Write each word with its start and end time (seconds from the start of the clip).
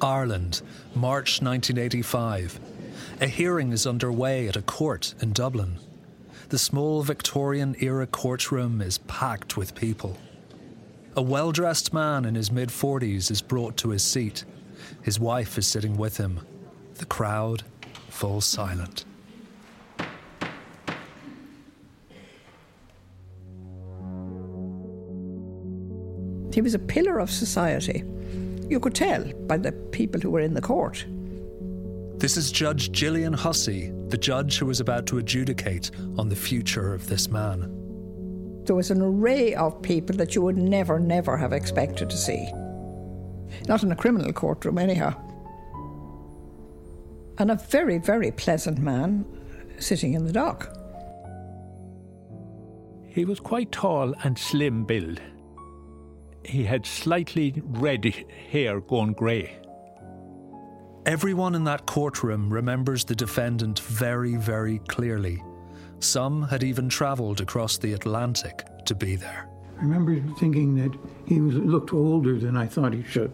Ireland, 0.00 0.62
March 0.94 1.42
1985. 1.42 2.60
A 3.20 3.26
hearing 3.26 3.72
is 3.72 3.86
underway 3.86 4.46
at 4.46 4.56
a 4.56 4.62
court 4.62 5.14
in 5.20 5.32
Dublin. 5.32 5.78
The 6.50 6.58
small 6.58 7.02
Victorian 7.02 7.74
era 7.80 8.06
courtroom 8.06 8.80
is 8.80 8.98
packed 8.98 9.56
with 9.56 9.74
people. 9.74 10.16
A 11.16 11.22
well 11.22 11.50
dressed 11.50 11.92
man 11.92 12.24
in 12.24 12.36
his 12.36 12.52
mid 12.52 12.68
40s 12.68 13.30
is 13.30 13.42
brought 13.42 13.76
to 13.78 13.90
his 13.90 14.04
seat. 14.04 14.44
His 15.02 15.18
wife 15.18 15.58
is 15.58 15.66
sitting 15.66 15.96
with 15.96 16.16
him. 16.16 16.40
The 16.94 17.06
crowd 17.06 17.64
falls 18.08 18.44
silent. 18.44 19.04
He 26.54 26.62
was 26.62 26.74
a 26.74 26.78
pillar 26.78 27.18
of 27.18 27.30
society. 27.30 28.04
You 28.68 28.80
could 28.80 28.94
tell 28.94 29.24
by 29.46 29.56
the 29.56 29.72
people 29.72 30.20
who 30.20 30.30
were 30.30 30.40
in 30.40 30.54
the 30.54 30.60
court. 30.60 31.06
This 32.18 32.36
is 32.36 32.52
Judge 32.52 32.92
Gillian 32.92 33.32
Hussey, 33.32 33.92
the 34.08 34.18
judge 34.18 34.58
who 34.58 34.66
was 34.66 34.80
about 34.80 35.06
to 35.06 35.18
adjudicate 35.18 35.90
on 36.18 36.28
the 36.28 36.36
future 36.36 36.92
of 36.92 37.06
this 37.06 37.28
man. 37.28 37.74
There 38.64 38.76
was 38.76 38.90
an 38.90 39.00
array 39.00 39.54
of 39.54 39.80
people 39.80 40.16
that 40.16 40.34
you 40.34 40.42
would 40.42 40.58
never, 40.58 40.98
never 40.98 41.36
have 41.36 41.52
expected 41.52 42.10
to 42.10 42.16
see. 42.16 42.50
Not 43.66 43.82
in 43.82 43.92
a 43.92 43.96
criminal 43.96 44.32
courtroom, 44.32 44.78
anyhow. 44.78 45.14
And 47.38 47.50
a 47.50 47.54
very, 47.54 47.98
very 47.98 48.32
pleasant 48.32 48.78
man 48.78 49.24
sitting 49.78 50.12
in 50.12 50.26
the 50.26 50.32
dock. 50.32 50.74
He 53.06 53.24
was 53.24 53.40
quite 53.40 53.72
tall 53.72 54.12
and 54.24 54.38
slim 54.38 54.84
build. 54.84 55.20
He 56.44 56.64
had 56.64 56.86
slightly 56.86 57.60
red 57.64 58.04
hair 58.50 58.80
gone 58.80 59.12
grey. 59.12 59.58
Everyone 61.06 61.54
in 61.54 61.64
that 61.64 61.86
courtroom 61.86 62.52
remembers 62.52 63.04
the 63.04 63.14
defendant 63.14 63.80
very, 63.80 64.36
very 64.36 64.78
clearly. 64.88 65.42
Some 66.00 66.42
had 66.42 66.62
even 66.62 66.88
travelled 66.88 67.40
across 67.40 67.78
the 67.78 67.92
Atlantic 67.92 68.64
to 68.84 68.94
be 68.94 69.16
there. 69.16 69.48
I 69.78 69.82
remember 69.82 70.20
thinking 70.38 70.74
that 70.76 70.96
he 71.26 71.40
was, 71.40 71.54
looked 71.54 71.92
older 71.92 72.38
than 72.38 72.56
I 72.56 72.66
thought 72.66 72.92
he 72.92 73.04
should. 73.04 73.32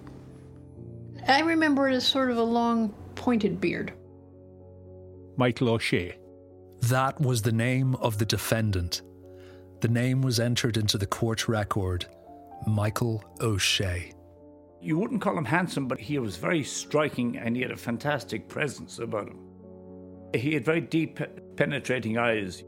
I 1.27 1.41
remember 1.41 1.89
it 1.89 1.95
as 1.95 2.07
sort 2.07 2.31
of 2.31 2.37
a 2.37 2.43
long, 2.43 2.95
pointed 3.15 3.61
beard. 3.61 3.93
Michael 5.37 5.71
O'Shea. 5.71 6.17
That 6.83 7.21
was 7.21 7.43
the 7.43 7.53
name 7.53 7.95
of 7.97 8.19
the 8.19 8.27
defendant. 8.27 9.03
The 9.81 9.89
name 9.89 10.23
was 10.23 10.39
entered 10.39 10.77
into 10.77 10.99
the 10.99 11.07
court 11.07 11.49
record 11.49 12.07
Michael 12.67 13.23
O'Shea. 13.41 14.13
You 14.81 14.99
wouldn't 14.99 15.23
call 15.23 15.39
him 15.39 15.45
handsome, 15.45 15.89
but 15.89 15.99
he 15.99 16.19
was 16.19 16.37
very 16.37 16.63
striking 16.63 17.39
and 17.39 17.57
he 17.57 17.63
had 17.63 17.71
a 17.71 17.77
fantastic 17.77 18.49
presence 18.49 18.99
about 18.99 19.29
him. 19.29 19.39
He 20.35 20.53
had 20.55 20.65
very 20.65 20.81
deep, 20.81 21.19
penetrating 21.57 22.19
eyes. 22.19 22.65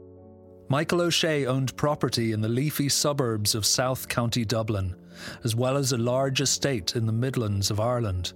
Michael 0.69 1.01
O'Shea 1.01 1.45
owned 1.45 1.77
property 1.77 2.31
in 2.31 2.41
the 2.41 2.49
leafy 2.49 2.89
suburbs 2.89 3.55
of 3.55 3.65
South 3.65 4.07
County 4.07 4.43
Dublin, 4.43 4.95
as 5.43 5.55
well 5.55 5.77
as 5.77 5.91
a 5.91 5.97
large 5.97 6.41
estate 6.41 6.95
in 6.95 7.05
the 7.05 7.13
Midlands 7.13 7.71
of 7.71 7.79
Ireland. 7.79 8.33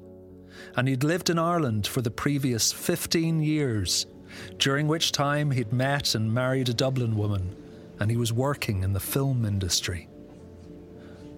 And 0.75 0.87
he'd 0.87 1.03
lived 1.03 1.29
in 1.29 1.39
Ireland 1.39 1.87
for 1.87 2.01
the 2.01 2.11
previous 2.11 2.71
15 2.71 3.41
years, 3.41 4.05
during 4.59 4.87
which 4.87 5.11
time 5.11 5.51
he'd 5.51 5.73
met 5.73 6.15
and 6.15 6.33
married 6.33 6.69
a 6.69 6.73
Dublin 6.73 7.17
woman, 7.17 7.55
and 7.99 8.09
he 8.09 8.17
was 8.17 8.31
working 8.31 8.83
in 8.83 8.93
the 8.93 8.99
film 8.99 9.43
industry. 9.45 10.07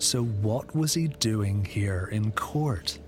So, 0.03 0.21
what 0.21 0.75
was 0.75 0.93
he 0.95 1.07
doing 1.07 1.63
here 1.63 2.09
in 2.11 2.33
court? 2.33 2.99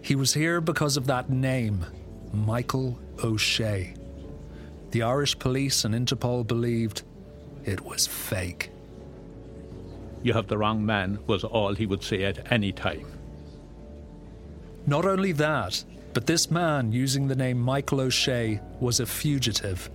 He 0.00 0.14
was 0.14 0.32
here 0.32 0.60
because 0.60 0.96
of 0.96 1.08
that 1.08 1.30
name, 1.30 1.84
Michael 2.32 2.96
O'Shea. 3.24 3.92
The 4.92 5.02
Irish 5.02 5.36
police 5.36 5.84
and 5.84 5.92
Interpol 5.92 6.46
believed 6.46 7.02
it 7.64 7.80
was 7.84 8.06
fake. 8.06 8.70
You 10.22 10.32
have 10.34 10.46
the 10.46 10.56
wrong 10.56 10.86
man, 10.86 11.18
was 11.26 11.42
all 11.42 11.74
he 11.74 11.86
would 11.86 12.04
say 12.04 12.22
at 12.22 12.52
any 12.52 12.70
time. 12.70 13.06
Not 14.86 15.04
only 15.04 15.32
that, 15.32 15.82
but 16.12 16.26
this 16.26 16.52
man 16.52 16.92
using 16.92 17.26
the 17.26 17.34
name 17.34 17.58
Michael 17.58 18.02
O'Shea 18.02 18.60
was 18.78 19.00
a 19.00 19.06
fugitive, 19.06 19.90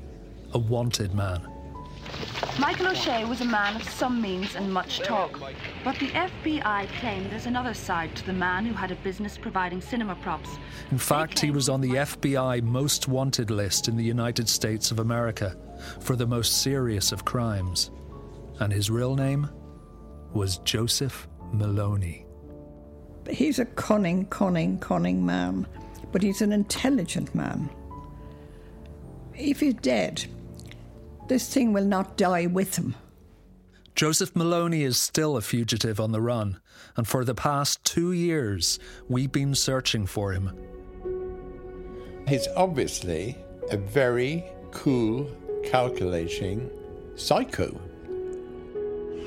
a 0.54 0.60
wanted 0.60 1.16
man. 1.16 1.48
Michael 2.60 2.88
O'Shea 2.88 3.24
was 3.24 3.40
a 3.42 3.46
man 3.46 3.76
of 3.76 3.84
some 3.84 4.22
means 4.22 4.56
and 4.56 4.72
much 4.72 5.00
talk, 5.00 5.40
but 5.84 5.98
the 6.00 6.08
FBI 6.08 6.88
claimed 7.00 7.32
there's 7.32 7.46
another 7.46 7.74
side 7.74 8.14
to 8.18 8.26
the 8.26 8.34
man 8.34 8.66
who 8.66 8.74
had 8.74 8.92
a 8.92 8.96
business 8.96 9.38
providing 9.38 9.80
cinema 9.80 10.16
props. 10.16 10.50
In 10.92 10.98
fact, 10.98 11.40
he 11.40 11.52
was 11.52 11.70
on 11.70 11.80
the 11.80 11.92
FBI 11.92 12.62
most 12.64 13.08
wanted 13.08 13.50
list 13.50 13.88
in 13.88 13.96
the 13.96 14.04
United 14.04 14.50
States 14.50 14.92
of 14.92 15.00
America 15.00 15.56
for 16.02 16.16
the 16.16 16.28
most 16.28 16.62
serious 16.62 17.12
of 17.12 17.24
crimes. 17.24 17.92
And 18.60 18.74
his 18.74 18.90
real 18.90 19.16
name 19.16 19.50
was 20.34 20.58
Joseph 20.60 21.28
Maloney. 21.54 22.26
He's 23.30 23.60
a 23.60 23.66
cunning, 23.66 24.26
cunning, 24.26 24.80
cunning 24.80 25.26
man, 25.26 25.66
but 26.12 26.22
he's 26.22 26.42
an 26.42 26.52
intelligent 26.52 27.34
man. 27.34 27.70
If 29.34 29.62
he's 29.62 29.76
dead, 29.76 30.26
this 31.30 31.54
thing 31.54 31.72
will 31.72 31.86
not 31.86 32.18
die 32.18 32.48
with 32.48 32.76
him. 32.76 32.96
Joseph 33.96 34.36
Maloney 34.36 34.84
is 34.84 34.98
still 34.98 35.38
a 35.38 35.42
fugitive 35.42 36.00
on 36.00 36.12
the 36.12 36.22
run, 36.22 36.60
and 36.96 37.08
for 37.08 37.24
the 37.24 37.36
past 37.36 37.84
two 37.84 38.12
years, 38.12 38.80
we've 39.08 39.32
been 39.32 39.56
searching 39.56 40.06
for 40.06 40.32
him. 40.32 40.52
He's 42.28 42.48
obviously 42.56 43.38
a 43.72 43.78
very 43.78 44.46
cool, 44.72 45.30
calculating 45.66 46.70
psycho. 47.16 47.80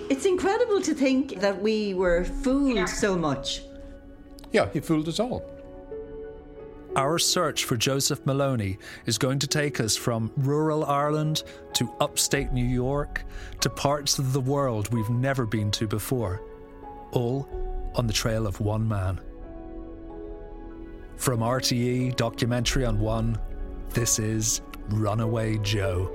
It's 0.08 0.24
incredible 0.24 0.80
to 0.82 0.94
think 0.94 1.40
that 1.40 1.60
we 1.60 1.94
were 1.94 2.24
fooled 2.24 2.88
so 2.88 3.16
much. 3.16 3.62
Yeah, 4.52 4.68
he 4.72 4.80
fooled 4.80 5.08
us 5.08 5.20
all. 5.20 5.51
Our 6.94 7.18
search 7.18 7.64
for 7.64 7.74
Joseph 7.74 8.26
Maloney 8.26 8.76
is 9.06 9.16
going 9.16 9.38
to 9.38 9.46
take 9.46 9.80
us 9.80 9.96
from 9.96 10.30
rural 10.36 10.84
Ireland 10.84 11.42
to 11.72 11.90
upstate 12.02 12.52
New 12.52 12.66
York 12.66 13.24
to 13.62 13.70
parts 13.70 14.18
of 14.18 14.34
the 14.34 14.40
world 14.40 14.92
we've 14.92 15.08
never 15.08 15.46
been 15.46 15.70
to 15.70 15.86
before, 15.86 16.42
all 17.12 17.48
on 17.94 18.06
the 18.06 18.12
trail 18.12 18.46
of 18.46 18.60
one 18.60 18.86
man. 18.86 19.18
From 21.16 21.40
RTÉ 21.40 22.14
Documentary 22.14 22.84
on 22.84 23.00
One, 23.00 23.38
this 23.94 24.18
is 24.18 24.60
Runaway 24.90 25.56
Joe. 25.58 26.12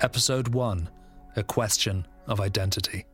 Episode 0.00 0.48
1 0.48 0.88
A 1.36 1.42
Question 1.42 2.06
of 2.26 2.40
Identity. 2.40 3.04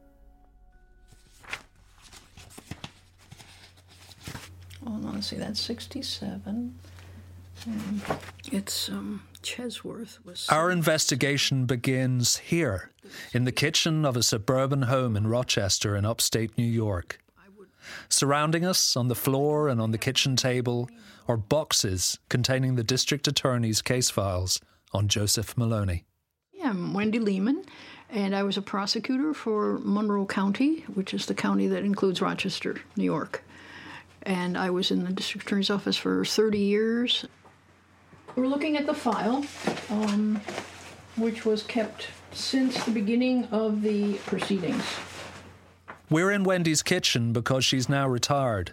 Hold 4.86 5.04
on, 5.06 5.22
see, 5.22 5.36
that's 5.36 5.60
67. 5.60 6.78
And 7.66 8.00
it's 8.50 8.88
um, 8.88 9.22
Chesworth 9.42 10.24
was. 10.24 10.46
Our 10.48 10.70
investigation 10.70 11.66
begins 11.66 12.38
here, 12.38 12.90
in 13.32 13.44
the 13.44 13.52
kitchen 13.52 14.04
of 14.04 14.16
a 14.16 14.22
suburban 14.22 14.82
home 14.82 15.16
in 15.16 15.26
Rochester 15.26 15.96
in 15.96 16.04
upstate 16.04 16.56
New 16.56 16.64
York. 16.64 17.20
Surrounding 18.08 18.64
us 18.64 18.96
on 18.96 19.08
the 19.08 19.14
floor 19.14 19.68
and 19.68 19.80
on 19.80 19.90
the 19.90 19.98
kitchen 19.98 20.36
table 20.36 20.88
are 21.26 21.36
boxes 21.36 22.18
containing 22.28 22.74
the 22.74 22.84
district 22.84 23.26
attorney's 23.26 23.82
case 23.82 24.10
files 24.10 24.60
on 24.92 25.08
Joseph 25.08 25.56
Maloney. 25.56 26.04
Yeah, 26.52 26.70
I'm 26.70 26.92
Wendy 26.92 27.18
Lehman, 27.18 27.64
and 28.12 28.34
I 28.34 28.42
was 28.42 28.56
a 28.56 28.62
prosecutor 28.62 29.32
for 29.34 29.78
Monroe 29.82 30.26
County, 30.26 30.80
which 30.94 31.14
is 31.14 31.26
the 31.26 31.34
county 31.34 31.68
that 31.68 31.84
includes 31.84 32.20
Rochester, 32.20 32.80
New 32.96 33.04
York. 33.04 33.42
And 34.22 34.58
I 34.58 34.70
was 34.70 34.90
in 34.90 35.04
the 35.04 35.12
district 35.12 35.46
attorney's 35.46 35.70
office 35.70 35.96
for 35.96 36.24
30 36.24 36.58
years. 36.58 37.24
We're 38.36 38.46
looking 38.46 38.76
at 38.76 38.86
the 38.86 38.94
file, 38.94 39.44
um, 39.90 40.40
which 41.16 41.44
was 41.44 41.62
kept 41.62 42.08
since 42.32 42.84
the 42.84 42.90
beginning 42.90 43.46
of 43.46 43.82
the 43.82 44.14
proceedings. 44.26 44.84
We're 46.08 46.32
in 46.32 46.44
Wendy's 46.44 46.82
kitchen 46.82 47.32
because 47.32 47.64
she's 47.64 47.88
now 47.88 48.08
retired. 48.08 48.72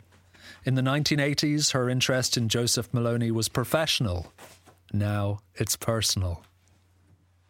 In 0.65 0.75
the 0.75 0.81
1980s, 0.81 1.73
her 1.73 1.89
interest 1.89 2.35
in 2.35 2.49
Joseph 2.49 2.93
Maloney 2.93 3.31
was 3.31 3.47
professional. 3.47 4.33
Now 4.91 5.39
it's 5.55 5.75
personal. 5.75 6.43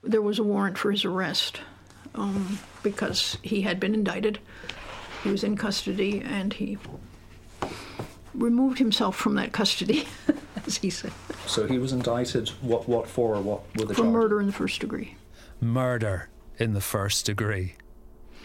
There 0.03 0.21
was 0.21 0.39
a 0.39 0.43
warrant 0.43 0.77
for 0.77 0.91
his 0.91 1.03
arrest 1.03 1.61
um, 2.17 2.59
because 2.83 3.37
he 3.43 3.61
had 3.61 3.79
been 3.79 3.93
indicted. 3.93 4.39
He 5.23 5.29
was 5.29 5.43
in 5.43 5.57
custody 5.57 6.21
and 6.25 6.53
he 6.53 6.77
removed 8.33 8.77
himself 8.77 9.15
from 9.15 9.35
that 9.35 9.51
custody, 9.51 10.07
as 10.67 10.77
he 10.77 10.89
said, 10.89 11.11
So 11.45 11.67
he 11.67 11.79
was 11.79 11.91
indicted. 11.91 12.49
What? 12.61 12.87
What 12.87 13.07
for? 13.07 13.39
What 13.41 13.63
were 13.75 13.85
the 13.85 13.93
for 13.93 14.03
murder 14.03 14.39
in 14.39 14.47
the 14.47 14.53
first 14.53 14.79
degree. 14.79 15.15
murder 15.59 16.29
in 16.57 16.73
the 16.73 16.81
first 16.81 17.25
degree. 17.25 17.75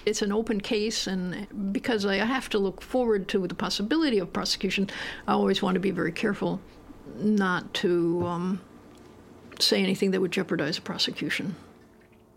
It's 0.05 0.23
an 0.23 0.33
open 0.33 0.61
case, 0.61 1.07
and 1.07 1.73
because 1.73 2.05
I 2.05 2.17
have 2.17 2.49
to 2.51 2.59
look 2.59 2.83
forward 2.83 3.29
to 3.29 3.47
the 3.47 3.55
possibility 3.55 4.19
of 4.19 4.33
prosecution, 4.33 4.91
I 5.29 5.33
always 5.35 5.63
want 5.63 5.75
to 5.75 5.81
be 5.81 5.93
very 5.93 6.11
careful 6.11 6.61
not 7.17 7.73
to 7.75 8.25
um, 8.27 8.61
say 9.61 9.81
anything 9.81 10.11
that 10.11 10.21
would 10.21 10.33
jeopardize 10.33 10.79
a 10.79 10.83
prosecution. 10.83 11.55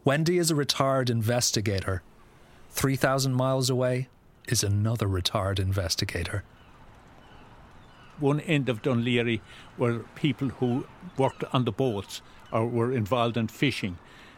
Wendy 0.06 0.38
is 0.38 0.52
a 0.52 0.56
retired 0.56 1.10
investigator. 1.10 2.04
3,000 2.69 3.34
miles 3.34 3.72
away 3.72 4.07
is 4.48 4.63
another 4.63 5.07
retired 5.07 5.57
investigator. 5.57 6.44
One 8.19 8.40
end 8.42 8.69
of 8.69 8.84
Laoghaire 8.84 9.42
were 9.80 10.06
people 10.13 10.50
who 10.50 10.86
worked 11.18 11.44
on 11.52 11.66
the 11.66 11.72
boats 11.72 12.22
or 12.52 12.68
were 12.68 12.94
involved 12.94 13.36
in 13.36 13.48
fishing. 13.48 13.98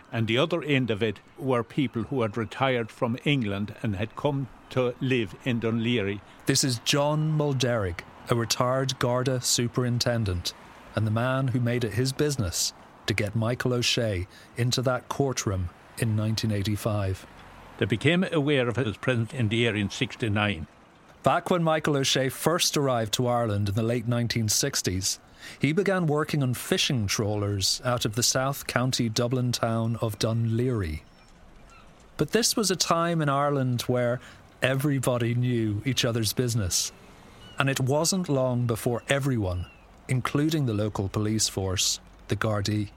And 0.10 0.26
the 0.26 0.38
other 0.38 0.64
end 0.64 0.90
of 0.90 1.04
it 1.04 1.20
were 1.38 1.64
people 1.64 2.04
who 2.04 2.22
had 2.22 2.38
retired 2.38 2.90
from 2.90 3.18
England 3.26 3.76
and 3.84 3.98
had 3.98 4.16
come 4.16 4.48
to 4.70 4.96
live 5.02 5.36
in 5.44 5.60
Laoghaire. 5.60 6.22
This 6.46 6.64
is 6.64 6.80
John 6.86 7.38
Mulderrick, 7.38 8.06
a 8.30 8.36
retired 8.36 8.98
Garda 9.00 9.42
superintendent, 9.42 10.54
and 10.96 11.06
the 11.06 11.12
man 11.12 11.50
who 11.50 11.60
made 11.60 11.84
it 11.84 11.96
his 11.96 12.14
business 12.14 12.72
to 13.08 13.14
get 13.14 13.36
Michael 13.36 13.74
O'Shea 13.74 14.28
into 14.56 14.82
that 14.84 15.10
courtroom 15.10 15.70
in 15.98 16.16
1985. 16.16 17.26
They 17.78 17.86
became 17.86 18.26
aware 18.32 18.68
of 18.68 18.76
his 18.76 18.98
presence 18.98 19.34
in 19.34 19.50
the 19.50 19.68
area 19.68 19.82
in 19.82 19.90
69. 19.90 20.68
Back 21.24 21.50
when 21.50 21.64
Michael 21.64 21.98
O'Shea 21.98 22.30
first 22.30 22.78
arrived 22.78 23.14
to 23.16 23.28
Ireland 23.28 23.70
in 23.70 23.76
the 23.76 23.84
late 23.84 24.08
1960s, 24.08 25.20
he 25.60 25.72
began 25.74 26.08
working 26.08 26.42
on 26.42 26.54
fishing 26.54 27.08
trawlers 27.08 27.82
out 27.84 28.06
of 28.06 28.16
the 28.16 28.24
South 28.24 28.68
County 28.68 29.10
Dublin 29.10 29.52
town 29.52 29.98
of 30.02 30.18
Laoghaire. 30.20 31.02
But 32.18 32.32
this 32.32 32.56
was 32.56 32.72
a 32.72 32.76
time 32.76 33.22
in 33.22 33.30
Ireland 33.30 33.84
where 33.84 34.20
everybody 34.62 35.36
knew 35.36 35.82
each 35.86 36.04
other's 36.04 36.34
business. 36.34 36.92
And 37.60 37.70
it 37.70 37.80
wasn't 37.80 38.30
long 38.30 38.66
before 38.66 39.04
everyone, 39.08 39.68
including 40.08 40.66
the 40.66 40.74
local 40.74 41.10
police 41.10 41.48
force, 41.48 42.00
the 42.28 42.36
Gardaí, 42.36 42.90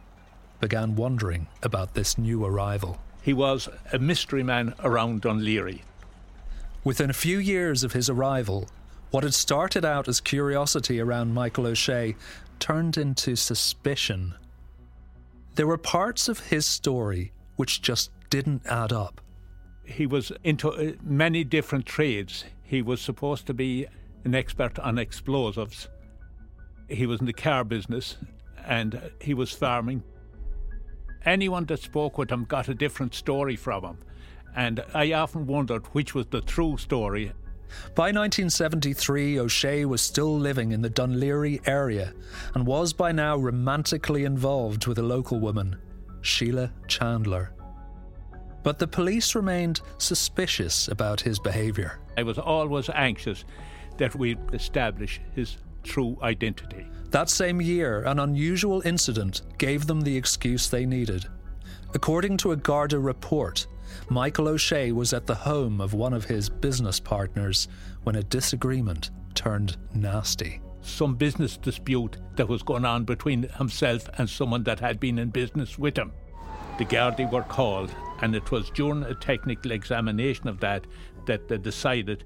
began 0.60 0.94
wondering 0.94 1.48
about 1.62 1.94
this 1.94 2.18
new 2.18 2.44
arrival. 2.44 3.00
He 3.22 3.32
was 3.32 3.68
a 3.92 3.98
mystery 3.98 4.42
man 4.42 4.74
around 4.80 5.22
Laoghaire. 5.22 5.80
Within 6.84 7.10
a 7.10 7.14
few 7.14 7.38
years 7.38 7.84
of 7.84 7.92
his 7.92 8.08
arrival, 8.08 8.68
what 9.10 9.24
had 9.24 9.34
started 9.34 9.84
out 9.84 10.08
as 10.08 10.20
curiosity 10.20 11.00
around 11.00 11.34
Michael 11.34 11.66
O'Shea 11.66 12.14
turned 12.58 12.96
into 12.96 13.34
suspicion. 13.36 14.34
There 15.56 15.66
were 15.66 15.78
parts 15.78 16.28
of 16.28 16.38
his 16.38 16.64
story 16.64 17.32
which 17.56 17.82
just 17.82 18.10
didn't 18.30 18.62
add 18.66 18.92
up. 18.92 19.20
He 19.84 20.06
was 20.06 20.30
into 20.44 20.70
uh, 20.70 20.92
many 21.02 21.42
different 21.42 21.84
trades. 21.84 22.44
He 22.62 22.80
was 22.80 23.00
supposed 23.00 23.46
to 23.48 23.54
be 23.54 23.86
an 24.24 24.34
expert 24.34 24.78
on 24.78 24.98
explosives. 24.98 25.88
He 26.88 27.06
was 27.06 27.20
in 27.20 27.26
the 27.26 27.32
car 27.32 27.64
business 27.64 28.16
and 28.64 29.10
he 29.20 29.34
was 29.34 29.52
farming. 29.52 30.02
Anyone 31.24 31.66
that 31.66 31.80
spoke 31.80 32.18
with 32.18 32.30
him 32.30 32.44
got 32.44 32.68
a 32.68 32.74
different 32.74 33.14
story 33.14 33.56
from 33.56 33.84
him. 33.84 33.98
And 34.56 34.82
I 34.94 35.12
often 35.12 35.46
wondered 35.46 35.86
which 35.88 36.14
was 36.14 36.26
the 36.26 36.40
true 36.40 36.76
story 36.76 37.32
by 37.94 38.06
1973, 38.06 39.38
O'Shea 39.38 39.84
was 39.84 40.02
still 40.02 40.38
living 40.38 40.72
in 40.72 40.82
the 40.82 40.90
Laoghaire 40.90 41.60
area 41.66 42.12
and 42.54 42.66
was 42.66 42.92
by 42.92 43.12
now 43.12 43.36
romantically 43.36 44.24
involved 44.24 44.86
with 44.86 44.98
a 44.98 45.02
local 45.02 45.38
woman, 45.38 45.76
Sheila 46.22 46.72
Chandler. 46.88 47.52
But 48.62 48.78
the 48.78 48.88
police 48.88 49.34
remained 49.34 49.80
suspicious 49.98 50.88
about 50.88 51.20
his 51.20 51.38
behaviour. 51.38 52.00
I 52.16 52.22
was 52.22 52.38
always 52.38 52.90
anxious 52.90 53.44
that 53.96 54.14
we'd 54.14 54.38
establish 54.52 55.20
his 55.34 55.56
true 55.82 56.18
identity. 56.22 56.86
That 57.10 57.28
same 57.28 57.60
year, 57.60 58.02
an 58.04 58.20
unusual 58.20 58.82
incident 58.84 59.42
gave 59.58 59.86
them 59.86 60.02
the 60.02 60.16
excuse 60.16 60.68
they 60.68 60.86
needed. 60.86 61.26
According 61.92 62.36
to 62.38 62.52
a 62.52 62.56
Garda 62.56 63.00
report, 63.00 63.66
Michael 64.08 64.46
O'Shea 64.46 64.92
was 64.92 65.12
at 65.12 65.26
the 65.26 65.34
home 65.34 65.80
of 65.80 65.92
one 65.92 66.12
of 66.12 66.26
his 66.26 66.48
business 66.48 67.00
partners 67.00 67.66
when 68.04 68.14
a 68.14 68.22
disagreement 68.22 69.10
turned 69.34 69.76
nasty. 69.92 70.60
Some 70.82 71.16
business 71.16 71.56
dispute 71.56 72.18
that 72.36 72.48
was 72.48 72.62
going 72.62 72.84
on 72.84 73.04
between 73.04 73.42
himself 73.42 74.08
and 74.16 74.30
someone 74.30 74.62
that 74.62 74.78
had 74.78 75.00
been 75.00 75.18
in 75.18 75.30
business 75.30 75.76
with 75.76 75.98
him. 75.98 76.12
The 76.78 76.84
Gardaí 76.84 77.30
were 77.30 77.42
called, 77.42 77.92
and 78.22 78.36
it 78.36 78.52
was 78.52 78.70
during 78.70 79.02
a 79.02 79.14
technical 79.14 79.72
examination 79.72 80.46
of 80.46 80.60
that 80.60 80.86
that 81.26 81.48
they 81.48 81.58
decided 81.58 82.22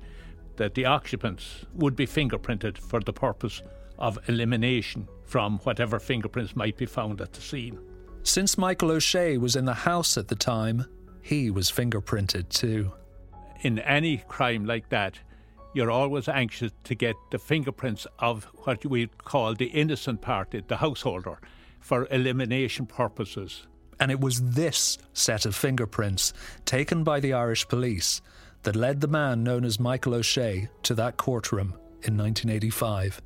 that 0.56 0.74
the 0.74 0.84
occupants 0.84 1.64
would 1.72 1.96
be 1.96 2.06
fingerprinted 2.06 2.76
for 2.76 3.00
the 3.00 3.14
purpose 3.14 3.62
of 3.98 4.18
elimination 4.28 5.08
from 5.24 5.58
whatever 5.60 5.98
fingerprints 5.98 6.56
might 6.56 6.76
be 6.76 6.86
found 6.86 7.20
at 7.20 7.32
the 7.32 7.40
scene. 7.40 7.78
Since 8.22 8.58
Michael 8.58 8.92
O'Shea 8.92 9.36
was 9.38 9.56
in 9.56 9.64
the 9.64 9.74
house 9.74 10.16
at 10.16 10.28
the 10.28 10.34
time, 10.34 10.86
he 11.20 11.50
was 11.50 11.70
fingerprinted 11.70 12.48
too. 12.48 12.92
In 13.62 13.78
any 13.78 14.18
crime 14.28 14.64
like 14.64 14.88
that, 14.90 15.18
you're 15.74 15.90
always 15.90 16.28
anxious 16.28 16.72
to 16.84 16.94
get 16.94 17.16
the 17.30 17.38
fingerprints 17.38 18.06
of 18.18 18.44
what 18.64 18.84
we 18.86 19.06
call 19.06 19.54
the 19.54 19.66
innocent 19.66 20.20
party, 20.20 20.62
the 20.66 20.76
householder, 20.76 21.38
for 21.80 22.06
elimination 22.10 22.86
purposes. 22.86 23.66
And 24.00 24.10
it 24.10 24.20
was 24.20 24.54
this 24.54 24.98
set 25.12 25.44
of 25.46 25.54
fingerprints, 25.54 26.32
taken 26.64 27.04
by 27.04 27.20
the 27.20 27.32
Irish 27.32 27.66
police, 27.68 28.22
that 28.62 28.76
led 28.76 29.00
the 29.00 29.08
man 29.08 29.42
known 29.44 29.64
as 29.64 29.78
Michael 29.78 30.14
O'Shea 30.14 30.68
to 30.84 30.94
that 30.94 31.16
courtroom 31.16 31.74
in 32.02 32.16
1985. 32.16 33.20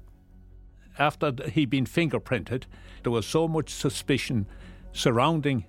After 0.98 1.32
he'd 1.50 1.70
been 1.70 1.86
fingerprinted, 1.86 2.64
there 3.02 3.12
was 3.12 3.26
so 3.26 3.46
much 3.46 3.70
suspicion 3.70 4.46
surrounding 4.92 5.64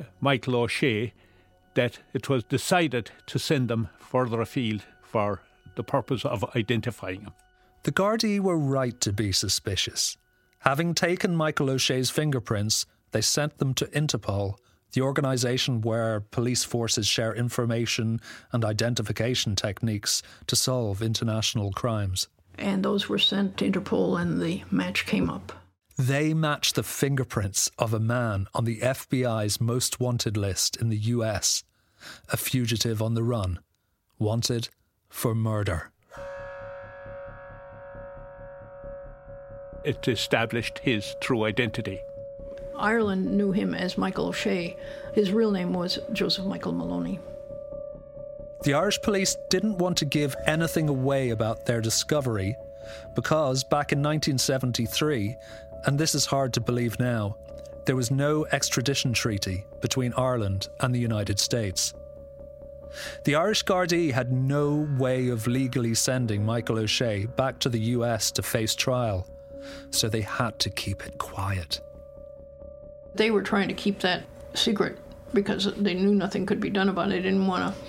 uh, 0.00 0.04
Michael 0.20 0.56
O'Shea 0.56 1.12
that 1.74 1.98
it 2.14 2.28
was 2.28 2.44
decided 2.44 3.10
to 3.26 3.38
send 3.38 3.68
them 3.68 3.88
further 3.98 4.40
afield 4.40 4.84
for 5.02 5.42
the 5.76 5.84
purpose 5.84 6.24
of 6.24 6.44
identifying 6.56 7.22
him. 7.22 7.32
The 7.82 7.92
Gardaí 7.92 8.40
were 8.40 8.58
right 8.58 8.98
to 9.00 9.12
be 9.12 9.32
suspicious. 9.32 10.16
Having 10.60 10.94
taken 10.94 11.36
Michael 11.36 11.70
O'Shea's 11.70 12.10
fingerprints, 12.10 12.86
they 13.12 13.20
sent 13.20 13.58
them 13.58 13.72
to 13.74 13.86
Interpol, 13.86 14.56
the 14.92 15.00
organisation 15.00 15.80
where 15.80 16.20
police 16.20 16.64
forces 16.64 17.06
share 17.06 17.34
information 17.34 18.20
and 18.52 18.64
identification 18.64 19.56
techniques 19.56 20.22
to 20.46 20.56
solve 20.56 21.02
international 21.02 21.72
crimes. 21.72 22.28
And 22.60 22.84
those 22.84 23.08
were 23.08 23.18
sent 23.18 23.56
to 23.56 23.70
Interpol, 23.70 24.20
and 24.20 24.40
the 24.40 24.62
match 24.70 25.06
came 25.06 25.30
up. 25.30 25.52
They 25.98 26.34
matched 26.34 26.76
the 26.76 26.82
fingerprints 26.82 27.70
of 27.78 27.92
a 27.92 28.00
man 28.00 28.46
on 28.54 28.64
the 28.64 28.80
FBI's 28.80 29.60
most 29.60 30.00
wanted 30.00 30.36
list 30.36 30.76
in 30.76 30.88
the 30.88 30.96
US, 30.96 31.64
a 32.32 32.36
fugitive 32.36 33.02
on 33.02 33.14
the 33.14 33.22
run, 33.22 33.58
wanted 34.18 34.68
for 35.08 35.34
murder. 35.34 35.90
It 39.84 40.06
established 40.08 40.78
his 40.80 41.16
true 41.20 41.44
identity. 41.44 41.98
Ireland 42.76 43.36
knew 43.36 43.52
him 43.52 43.74
as 43.74 43.98
Michael 43.98 44.28
O'Shea. 44.28 44.76
His 45.14 45.32
real 45.32 45.50
name 45.50 45.72
was 45.72 45.98
Joseph 46.12 46.46
Michael 46.46 46.72
Maloney. 46.72 47.18
The 48.62 48.74
Irish 48.74 49.00
police 49.00 49.38
didn't 49.48 49.78
want 49.78 49.96
to 49.98 50.04
give 50.04 50.36
anything 50.46 50.90
away 50.90 51.30
about 51.30 51.64
their 51.64 51.80
discovery 51.80 52.56
because 53.14 53.64
back 53.64 53.92
in 53.92 54.00
1973, 54.00 55.34
and 55.84 55.98
this 55.98 56.14
is 56.14 56.26
hard 56.26 56.52
to 56.54 56.60
believe 56.60 57.00
now, 57.00 57.36
there 57.86 57.96
was 57.96 58.10
no 58.10 58.44
extradition 58.52 59.14
treaty 59.14 59.64
between 59.80 60.12
Ireland 60.12 60.68
and 60.80 60.94
the 60.94 60.98
United 60.98 61.38
States. 61.38 61.94
The 63.24 63.36
Irish 63.36 63.64
Gardaí 63.64 64.12
had 64.12 64.30
no 64.30 64.86
way 64.98 65.28
of 65.28 65.46
legally 65.46 65.94
sending 65.94 66.44
Michael 66.44 66.80
O'Shea 66.80 67.26
back 67.26 67.60
to 67.60 67.70
the 67.70 67.80
US 67.96 68.30
to 68.32 68.42
face 68.42 68.74
trial, 68.74 69.26
so 69.90 70.08
they 70.08 70.20
had 70.20 70.58
to 70.58 70.68
keep 70.68 71.06
it 71.06 71.16
quiet. 71.16 71.80
They 73.14 73.30
were 73.30 73.42
trying 73.42 73.68
to 73.68 73.74
keep 73.74 74.00
that 74.00 74.24
secret 74.52 74.98
because 75.32 75.72
they 75.76 75.94
knew 75.94 76.14
nothing 76.14 76.44
could 76.44 76.60
be 76.60 76.70
done 76.70 76.90
about 76.90 77.06
it. 77.06 77.10
They 77.10 77.22
didn't 77.22 77.46
want 77.46 77.74
to 77.74 77.80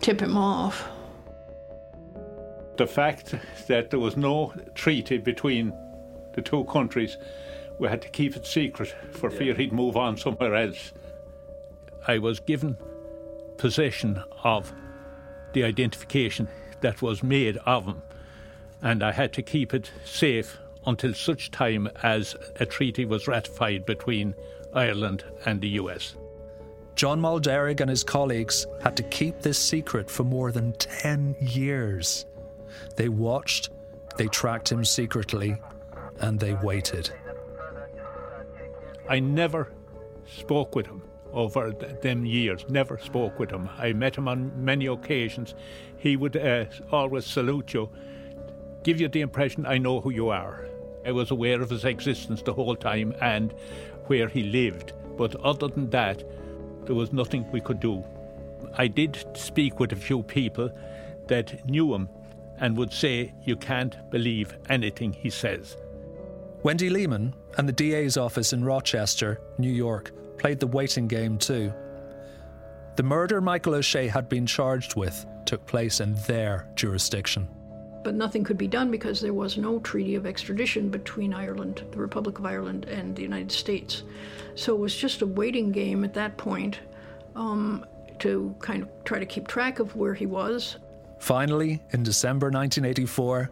tip 0.00 0.20
him 0.20 0.36
off. 0.36 0.88
The 2.76 2.86
fact 2.86 3.34
that 3.68 3.90
there 3.90 4.00
was 4.00 4.16
no 4.16 4.52
treaty 4.74 5.18
between 5.18 5.72
the 6.34 6.42
two 6.42 6.64
countries, 6.64 7.16
we 7.78 7.88
had 7.88 8.02
to 8.02 8.08
keep 8.08 8.36
it 8.36 8.46
secret 8.46 8.94
for 9.12 9.30
fear 9.30 9.54
he'd 9.54 9.72
move 9.72 9.96
on 9.96 10.16
somewhere 10.16 10.54
else. 10.54 10.92
I 12.06 12.18
was 12.18 12.40
given 12.40 12.76
possession 13.56 14.22
of 14.42 14.72
the 15.52 15.64
identification 15.64 16.48
that 16.80 17.00
was 17.00 17.22
made 17.22 17.56
of 17.58 17.86
him, 17.86 18.02
and 18.82 19.02
I 19.02 19.12
had 19.12 19.32
to 19.34 19.42
keep 19.42 19.72
it 19.72 19.90
safe 20.04 20.58
until 20.86 21.14
such 21.14 21.50
time 21.50 21.88
as 22.02 22.36
a 22.56 22.66
treaty 22.66 23.04
was 23.04 23.28
ratified 23.28 23.86
between 23.86 24.34
Ireland 24.74 25.24
and 25.46 25.60
the 25.60 25.68
US. 25.80 26.16
John 26.94 27.20
Mulderick 27.20 27.80
and 27.80 27.90
his 27.90 28.04
colleagues 28.04 28.66
had 28.82 28.96
to 28.96 29.02
keep 29.02 29.40
this 29.40 29.58
secret 29.58 30.08
for 30.08 30.22
more 30.22 30.52
than 30.52 30.72
10 30.74 31.36
years. 31.40 32.26
They 32.96 33.08
watched, 33.08 33.70
they 34.16 34.28
tracked 34.28 34.70
him 34.70 34.84
secretly, 34.84 35.56
and 36.20 36.38
they 36.38 36.54
waited. 36.54 37.10
I 39.08 39.18
never 39.18 39.72
spoke 40.26 40.76
with 40.76 40.86
him 40.86 41.02
over 41.32 41.72
th- 41.72 42.00
them 42.00 42.24
years, 42.24 42.64
never 42.68 42.96
spoke 42.98 43.40
with 43.40 43.50
him. 43.50 43.68
I 43.76 43.92
met 43.92 44.16
him 44.16 44.28
on 44.28 44.52
many 44.64 44.86
occasions. 44.86 45.54
He 45.96 46.16
would 46.16 46.36
uh, 46.36 46.66
always 46.92 47.26
salute 47.26 47.74
you, 47.74 47.90
give 48.84 49.00
you 49.00 49.08
the 49.08 49.20
impression 49.20 49.66
I 49.66 49.78
know 49.78 50.00
who 50.00 50.10
you 50.10 50.28
are. 50.28 50.68
I 51.04 51.10
was 51.10 51.32
aware 51.32 51.60
of 51.60 51.70
his 51.70 51.84
existence 51.84 52.40
the 52.40 52.54
whole 52.54 52.76
time 52.76 53.14
and 53.20 53.52
where 54.06 54.28
he 54.28 54.44
lived. 54.44 54.92
But 55.16 55.34
other 55.36 55.68
than 55.68 55.90
that, 55.90 56.22
there 56.86 56.94
was 56.94 57.12
nothing 57.12 57.50
we 57.50 57.60
could 57.60 57.80
do. 57.80 58.04
I 58.76 58.86
did 58.86 59.24
speak 59.34 59.80
with 59.80 59.92
a 59.92 59.96
few 59.96 60.22
people 60.22 60.70
that 61.28 61.68
knew 61.68 61.94
him 61.94 62.08
and 62.58 62.76
would 62.76 62.92
say, 62.92 63.32
You 63.42 63.56
can't 63.56 64.10
believe 64.10 64.56
anything 64.68 65.12
he 65.12 65.30
says. 65.30 65.76
Wendy 66.62 66.88
Lehman 66.88 67.34
and 67.58 67.68
the 67.68 67.72
DA's 67.72 68.16
office 68.16 68.52
in 68.52 68.64
Rochester, 68.64 69.40
New 69.58 69.70
York, 69.70 70.12
played 70.38 70.60
the 70.60 70.66
waiting 70.66 71.06
game 71.06 71.38
too. 71.38 71.72
The 72.96 73.02
murder 73.02 73.40
Michael 73.40 73.74
O'Shea 73.74 74.08
had 74.08 74.28
been 74.28 74.46
charged 74.46 74.94
with 74.94 75.26
took 75.44 75.66
place 75.66 76.00
in 76.00 76.14
their 76.26 76.68
jurisdiction. 76.74 77.48
But 78.04 78.14
nothing 78.14 78.44
could 78.44 78.58
be 78.58 78.68
done 78.68 78.90
because 78.90 79.20
there 79.20 79.32
was 79.32 79.56
no 79.56 79.80
treaty 79.80 80.14
of 80.14 80.26
extradition 80.26 80.90
between 80.90 81.32
Ireland, 81.32 81.82
the 81.90 81.98
Republic 81.98 82.38
of 82.38 82.44
Ireland, 82.44 82.84
and 82.84 83.16
the 83.16 83.22
United 83.22 83.50
States. 83.50 84.02
So 84.54 84.74
it 84.74 84.78
was 84.78 84.94
just 84.94 85.22
a 85.22 85.26
waiting 85.26 85.72
game 85.72 86.04
at 86.04 86.14
that 86.14 86.36
point 86.36 86.80
um, 87.34 87.84
to 88.18 88.54
kind 88.60 88.82
of 88.82 88.88
try 89.04 89.18
to 89.18 89.26
keep 89.26 89.48
track 89.48 89.78
of 89.78 89.96
where 89.96 90.14
he 90.14 90.26
was. 90.26 90.76
Finally, 91.18 91.82
in 91.92 92.02
December 92.02 92.48
1984, 92.48 93.50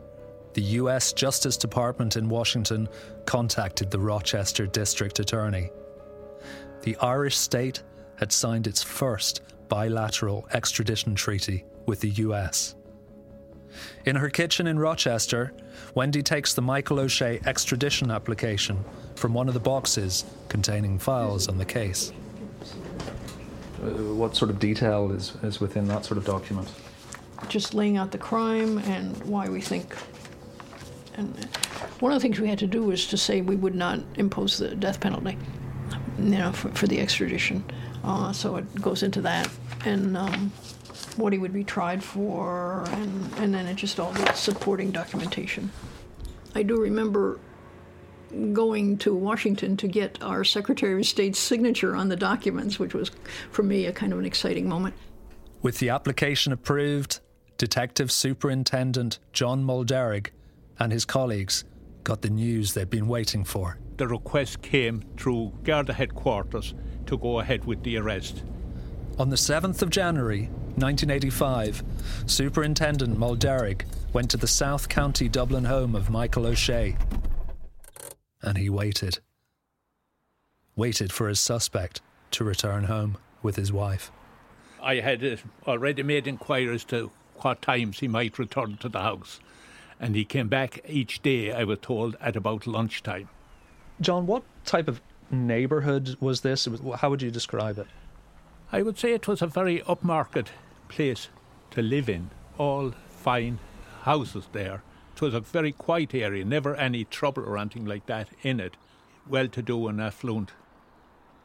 the 0.54 0.62
US 0.62 1.14
Justice 1.14 1.56
Department 1.56 2.16
in 2.16 2.28
Washington 2.28 2.88
contacted 3.24 3.90
the 3.90 3.98
Rochester 3.98 4.66
District 4.66 5.18
Attorney. 5.18 5.70
The 6.82 6.96
Irish 6.96 7.38
state 7.38 7.82
had 8.16 8.30
signed 8.30 8.66
its 8.66 8.82
first 8.82 9.40
bilateral 9.68 10.46
extradition 10.52 11.14
treaty 11.14 11.64
with 11.86 12.00
the 12.00 12.10
US. 12.10 12.74
In 14.04 14.16
her 14.16 14.30
kitchen 14.30 14.66
in 14.66 14.78
Rochester, 14.78 15.52
Wendy 15.94 16.22
takes 16.22 16.54
the 16.54 16.62
Michael 16.62 17.00
O'Shea 17.00 17.40
extradition 17.46 18.10
application 18.10 18.84
from 19.14 19.34
one 19.34 19.48
of 19.48 19.54
the 19.54 19.60
boxes 19.60 20.24
containing 20.48 20.98
files 20.98 21.48
on 21.48 21.58
the 21.58 21.64
case. 21.64 22.12
Uh, 23.82 23.86
what 24.14 24.36
sort 24.36 24.50
of 24.50 24.58
detail 24.58 25.10
is, 25.12 25.34
is 25.42 25.60
within 25.60 25.88
that 25.88 26.04
sort 26.04 26.18
of 26.18 26.24
document? 26.24 26.68
Just 27.48 27.74
laying 27.74 27.96
out 27.96 28.12
the 28.12 28.18
crime 28.18 28.78
and 28.78 29.16
why 29.24 29.48
we 29.48 29.60
think. 29.60 29.96
And 31.14 31.28
one 32.00 32.12
of 32.12 32.16
the 32.16 32.22
things 32.22 32.40
we 32.40 32.48
had 32.48 32.58
to 32.60 32.66
do 32.66 32.84
was 32.84 33.06
to 33.08 33.16
say 33.16 33.40
we 33.40 33.56
would 33.56 33.74
not 33.74 34.00
impose 34.16 34.58
the 34.58 34.74
death 34.74 35.00
penalty, 35.00 35.36
you 36.18 36.38
know, 36.38 36.52
for, 36.52 36.70
for 36.70 36.86
the 36.86 37.00
extradition. 37.00 37.64
Uh, 38.04 38.32
so 38.32 38.56
it 38.56 38.80
goes 38.80 39.02
into 39.02 39.20
that. 39.22 39.48
And 39.84 40.16
um, 40.16 40.52
what 41.16 41.32
he 41.32 41.38
would 41.38 41.52
be 41.52 41.64
tried 41.64 42.02
for, 42.02 42.84
and, 42.88 43.32
and 43.38 43.54
then 43.54 43.66
it 43.66 43.74
just 43.74 43.98
all 44.00 44.12
the 44.12 44.32
supporting 44.32 44.90
documentation. 44.90 45.70
I 46.54 46.62
do 46.62 46.76
remember 46.76 47.38
going 48.52 48.96
to 48.98 49.14
Washington 49.14 49.76
to 49.76 49.88
get 49.88 50.22
our 50.22 50.44
Secretary 50.44 50.98
of 51.00 51.06
State's 51.06 51.38
signature 51.38 51.94
on 51.94 52.08
the 52.08 52.16
documents, 52.16 52.78
which 52.78 52.94
was, 52.94 53.10
for 53.50 53.62
me, 53.62 53.86
a 53.86 53.92
kind 53.92 54.12
of 54.12 54.18
an 54.18 54.24
exciting 54.24 54.68
moment. 54.68 54.94
With 55.60 55.78
the 55.78 55.90
application 55.90 56.52
approved, 56.52 57.20
Detective 57.58 58.10
Superintendent 58.10 59.18
John 59.32 59.64
Mulderig 59.64 60.28
and 60.78 60.92
his 60.92 61.04
colleagues 61.04 61.64
got 62.04 62.22
the 62.22 62.30
news 62.30 62.74
they'd 62.74 62.90
been 62.90 63.06
waiting 63.06 63.44
for. 63.44 63.78
The 63.98 64.08
request 64.08 64.62
came 64.62 65.04
through 65.16 65.52
Garda 65.62 65.92
headquarters 65.92 66.74
to 67.06 67.16
go 67.18 67.38
ahead 67.40 67.64
with 67.64 67.82
the 67.84 67.98
arrest. 67.98 68.42
On 69.18 69.28
the 69.28 69.36
7th 69.36 69.82
of 69.82 69.90
January 69.90 70.50
1985, 70.82 71.84
Superintendent 72.26 73.16
Mulderig 73.16 73.84
went 74.12 74.28
to 74.32 74.36
the 74.36 74.48
South 74.48 74.88
County 74.88 75.28
Dublin 75.28 75.64
home 75.64 75.94
of 75.94 76.10
Michael 76.10 76.44
O'Shea. 76.44 76.96
And 78.42 78.58
he 78.58 78.68
waited. 78.68 79.20
Waited 80.74 81.12
for 81.12 81.28
his 81.28 81.38
suspect 81.38 82.00
to 82.32 82.42
return 82.42 82.84
home 82.84 83.16
with 83.44 83.54
his 83.54 83.72
wife. 83.72 84.10
I 84.82 84.96
had 84.96 85.24
uh, 85.24 85.36
already 85.68 86.02
made 86.02 86.26
inquiries 86.26 86.82
to 86.86 87.12
what 87.36 87.62
times 87.62 88.00
he 88.00 88.08
might 88.08 88.40
return 88.40 88.76
to 88.78 88.88
the 88.88 89.02
house. 89.02 89.38
And 90.00 90.16
he 90.16 90.24
came 90.24 90.48
back 90.48 90.80
each 90.88 91.22
day, 91.22 91.52
I 91.52 91.62
was 91.62 91.78
told, 91.80 92.16
at 92.20 92.34
about 92.34 92.66
lunchtime. 92.66 93.28
John, 94.00 94.26
what 94.26 94.42
type 94.64 94.88
of 94.88 95.00
neighbourhood 95.30 96.16
was 96.18 96.40
this? 96.40 96.66
How 96.96 97.08
would 97.08 97.22
you 97.22 97.30
describe 97.30 97.78
it? 97.78 97.86
I 98.72 98.82
would 98.82 98.98
say 98.98 99.12
it 99.12 99.28
was 99.28 99.42
a 99.42 99.46
very 99.46 99.78
upmarket 99.80 100.48
place 100.92 101.28
to 101.70 101.82
live 101.82 102.08
in. 102.08 102.30
All 102.58 102.92
fine 103.08 103.58
houses 104.02 104.48
there. 104.52 104.82
It 105.14 105.22
was 105.22 105.34
a 105.34 105.40
very 105.40 105.72
quiet 105.72 106.14
area, 106.14 106.44
never 106.44 106.74
any 106.76 107.04
trouble 107.04 107.44
or 107.44 107.58
anything 107.58 107.86
like 107.86 108.06
that 108.06 108.28
in 108.42 108.60
it. 108.60 108.76
Well 109.28 109.48
to 109.48 109.62
do 109.62 109.88
and 109.88 110.00
affluent. 110.00 110.52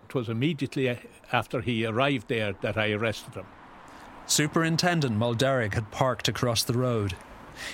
It 0.06 0.16
was 0.16 0.30
immediately 0.30 1.00
after 1.32 1.62
he 1.62 1.86
arrived 1.86 2.28
there 2.28 2.54
that 2.62 2.78
I 2.78 2.92
arrested 2.92 3.36
him. 3.36 3.46
Superintendent 4.26 5.16
Mulderick 5.16 5.74
had 5.74 5.92
parked 5.92 6.28
across 6.28 6.64
the 6.64 6.78
road. 6.78 7.16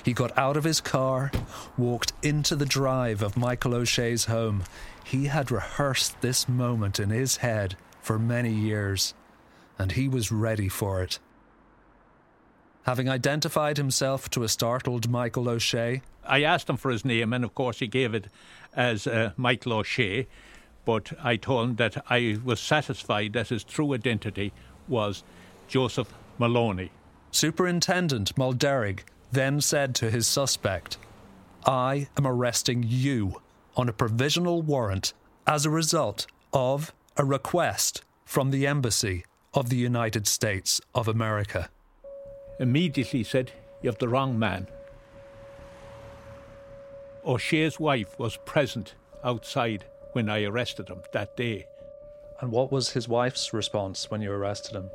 He 0.03 0.13
got 0.13 0.37
out 0.37 0.57
of 0.57 0.63
his 0.63 0.81
car, 0.81 1.31
walked 1.77 2.13
into 2.21 2.55
the 2.55 2.65
drive 2.65 3.21
of 3.21 3.37
Michael 3.37 3.75
O'Shea's 3.75 4.25
home. 4.25 4.63
He 5.03 5.25
had 5.25 5.51
rehearsed 5.51 6.21
this 6.21 6.47
moment 6.47 6.99
in 6.99 7.09
his 7.09 7.37
head 7.37 7.75
for 8.01 8.19
many 8.19 8.51
years, 8.51 9.13
and 9.77 9.91
he 9.93 10.07
was 10.07 10.31
ready 10.31 10.69
for 10.69 11.01
it. 11.01 11.19
Having 12.83 13.09
identified 13.09 13.77
himself 13.77 14.29
to 14.31 14.43
a 14.43 14.49
startled 14.49 15.09
Michael 15.09 15.47
O'Shea, 15.47 16.01
I 16.25 16.43
asked 16.43 16.69
him 16.69 16.77
for 16.77 16.91
his 16.91 17.05
name, 17.05 17.31
and 17.31 17.43
of 17.45 17.55
course 17.55 17.79
he 17.79 17.87
gave 17.87 18.13
it 18.13 18.27
as 18.75 19.07
uh, 19.07 19.31
Michael 19.37 19.73
O'Shea. 19.73 20.27
But 20.85 21.13
I 21.23 21.37
told 21.37 21.69
him 21.69 21.75
that 21.77 22.03
I 22.09 22.39
was 22.43 22.59
satisfied 22.59 23.33
that 23.33 23.49
his 23.49 23.63
true 23.63 23.93
identity 23.93 24.51
was 24.89 25.23
Joseph 25.69 26.13
Maloney. 26.37 26.91
Superintendent 27.31 28.35
Mulderig 28.37 28.99
then 29.31 29.61
said 29.61 29.95
to 29.95 30.11
his 30.11 30.27
suspect, 30.27 30.97
I 31.65 32.09
am 32.17 32.27
arresting 32.27 32.83
you 32.85 33.41
on 33.77 33.87
a 33.87 33.93
provisional 33.93 34.61
warrant 34.61 35.13
as 35.47 35.65
a 35.65 35.69
result 35.69 36.27
of 36.51 36.93
a 37.15 37.23
request 37.23 38.03
from 38.25 38.51
the 38.51 38.67
Embassy 38.67 39.25
of 39.53 39.69
the 39.69 39.77
United 39.77 40.27
States 40.27 40.81
of 40.93 41.07
America. 41.07 41.69
Immediately 42.59 43.23
said, 43.23 43.51
You 43.81 43.89
have 43.89 43.97
the 43.97 44.09
wrong 44.09 44.37
man. 44.37 44.67
O'Shea's 47.25 47.79
wife 47.79 48.19
was 48.19 48.37
present 48.37 48.95
outside 49.23 49.85
when 50.11 50.29
I 50.29 50.43
arrested 50.43 50.89
him 50.89 51.01
that 51.13 51.35
day. 51.35 51.67
And 52.41 52.51
what 52.51 52.71
was 52.71 52.91
his 52.91 53.07
wife's 53.07 53.53
response 53.53 54.11
when 54.11 54.21
you 54.21 54.31
arrested 54.31 54.75
him? 54.75 54.91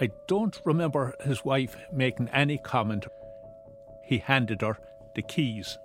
I 0.00 0.10
don't 0.26 0.60
remember 0.64 1.14
his 1.24 1.44
wife 1.44 1.76
making 1.92 2.28
any 2.30 2.58
comment. 2.58 3.06
He 4.04 4.18
handed 4.18 4.62
her 4.62 4.78
the 5.14 5.22
keys, 5.22 5.78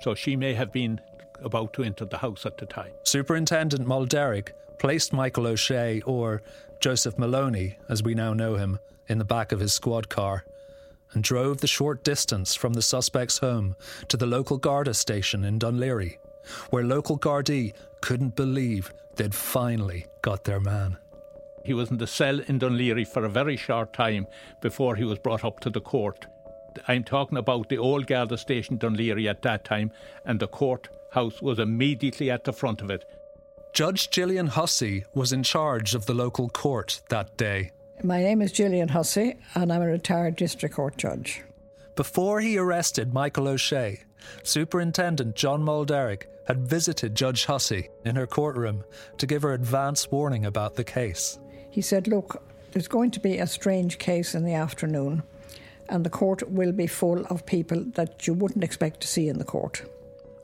so 0.00 0.14
she 0.14 0.36
may 0.36 0.54
have 0.54 0.72
been 0.72 1.00
about 1.42 1.72
to 1.74 1.82
enter 1.82 2.04
the 2.04 2.18
house 2.18 2.46
at 2.46 2.58
the 2.58 2.66
time. 2.66 2.92
Superintendent 3.04 3.86
Mulderick 3.86 4.54
placed 4.78 5.12
Michael 5.12 5.46
O'Shea, 5.46 6.00
or 6.02 6.42
Joseph 6.80 7.18
Maloney 7.18 7.78
as 7.88 8.02
we 8.02 8.14
now 8.14 8.32
know 8.32 8.56
him, 8.56 8.78
in 9.08 9.18
the 9.18 9.24
back 9.24 9.52
of 9.52 9.60
his 9.60 9.72
squad 9.72 10.08
car 10.08 10.44
and 11.14 11.24
drove 11.24 11.60
the 11.60 11.66
short 11.66 12.04
distance 12.04 12.54
from 12.54 12.72
the 12.72 12.82
suspect's 12.82 13.38
home 13.38 13.76
to 14.08 14.16
the 14.16 14.26
local 14.26 14.58
Garda 14.58 14.94
station 14.94 15.44
in 15.44 15.58
Dún 15.58 15.78
Laoghaire, 15.78 16.18
where 16.70 16.84
local 16.84 17.18
Gardaí 17.18 17.72
couldn't 18.00 18.36
believe 18.36 18.92
they'd 19.16 19.34
finally 19.34 20.06
got 20.22 20.44
their 20.44 20.60
man. 20.60 20.96
He 21.64 21.72
was 21.72 21.90
in 21.90 21.96
the 21.96 22.06
cell 22.06 22.40
in 22.40 22.58
Dún 22.58 22.76
Laoghaire 22.76 23.06
for 23.06 23.24
a 23.24 23.30
very 23.30 23.56
short 23.56 23.92
time 23.92 24.26
before 24.60 24.96
he 24.96 25.04
was 25.04 25.18
brought 25.18 25.44
up 25.44 25.60
to 25.60 25.70
the 25.70 25.80
court. 25.80 26.26
I'm 26.88 27.04
talking 27.04 27.38
about 27.38 27.68
the 27.68 27.78
old 27.78 28.06
Garda 28.06 28.36
station 28.36 28.78
Dún 28.78 28.96
Laoghaire 28.96 29.30
at 29.30 29.42
that 29.42 29.64
time, 29.64 29.90
and 30.26 30.38
the 30.38 30.48
courthouse 30.48 31.40
was 31.40 31.58
immediately 31.58 32.30
at 32.30 32.44
the 32.44 32.52
front 32.52 32.82
of 32.82 32.90
it. 32.90 33.04
Judge 33.72 34.10
Gillian 34.10 34.48
Hussey 34.48 35.04
was 35.14 35.32
in 35.32 35.42
charge 35.42 35.94
of 35.94 36.06
the 36.06 36.14
local 36.14 36.48
court 36.48 37.00
that 37.08 37.36
day. 37.36 37.72
My 38.04 38.20
name 38.20 38.42
is 38.42 38.52
Gillian 38.52 38.88
Hussey, 38.88 39.36
and 39.54 39.72
I'm 39.72 39.80
a 39.80 39.86
retired 39.86 40.36
district 40.36 40.74
court 40.74 40.98
judge. 40.98 41.42
Before 41.96 42.38
he 42.38 42.58
arrested 42.58 43.14
Michael 43.14 43.48
O'Shea, 43.48 44.02
Superintendent 44.42 45.36
John 45.36 45.62
Mulderick 45.62 46.28
had 46.46 46.68
visited 46.68 47.14
Judge 47.14 47.46
Hussey 47.46 47.88
in 48.04 48.14
her 48.16 48.26
courtroom 48.26 48.84
to 49.16 49.26
give 49.26 49.40
her 49.40 49.54
advance 49.54 50.10
warning 50.10 50.44
about 50.44 50.74
the 50.74 50.84
case. 50.84 51.38
He 51.70 51.80
said, 51.80 52.06
Look, 52.06 52.42
there's 52.72 52.88
going 52.88 53.10
to 53.12 53.20
be 53.20 53.38
a 53.38 53.46
strange 53.46 53.96
case 53.96 54.34
in 54.34 54.44
the 54.44 54.52
afternoon, 54.52 55.22
and 55.88 56.04
the 56.04 56.10
court 56.10 56.46
will 56.50 56.72
be 56.72 56.86
full 56.86 57.24
of 57.30 57.46
people 57.46 57.84
that 57.94 58.26
you 58.26 58.34
wouldn't 58.34 58.64
expect 58.64 59.00
to 59.00 59.08
see 59.08 59.30
in 59.30 59.38
the 59.38 59.44
court. 59.44 59.82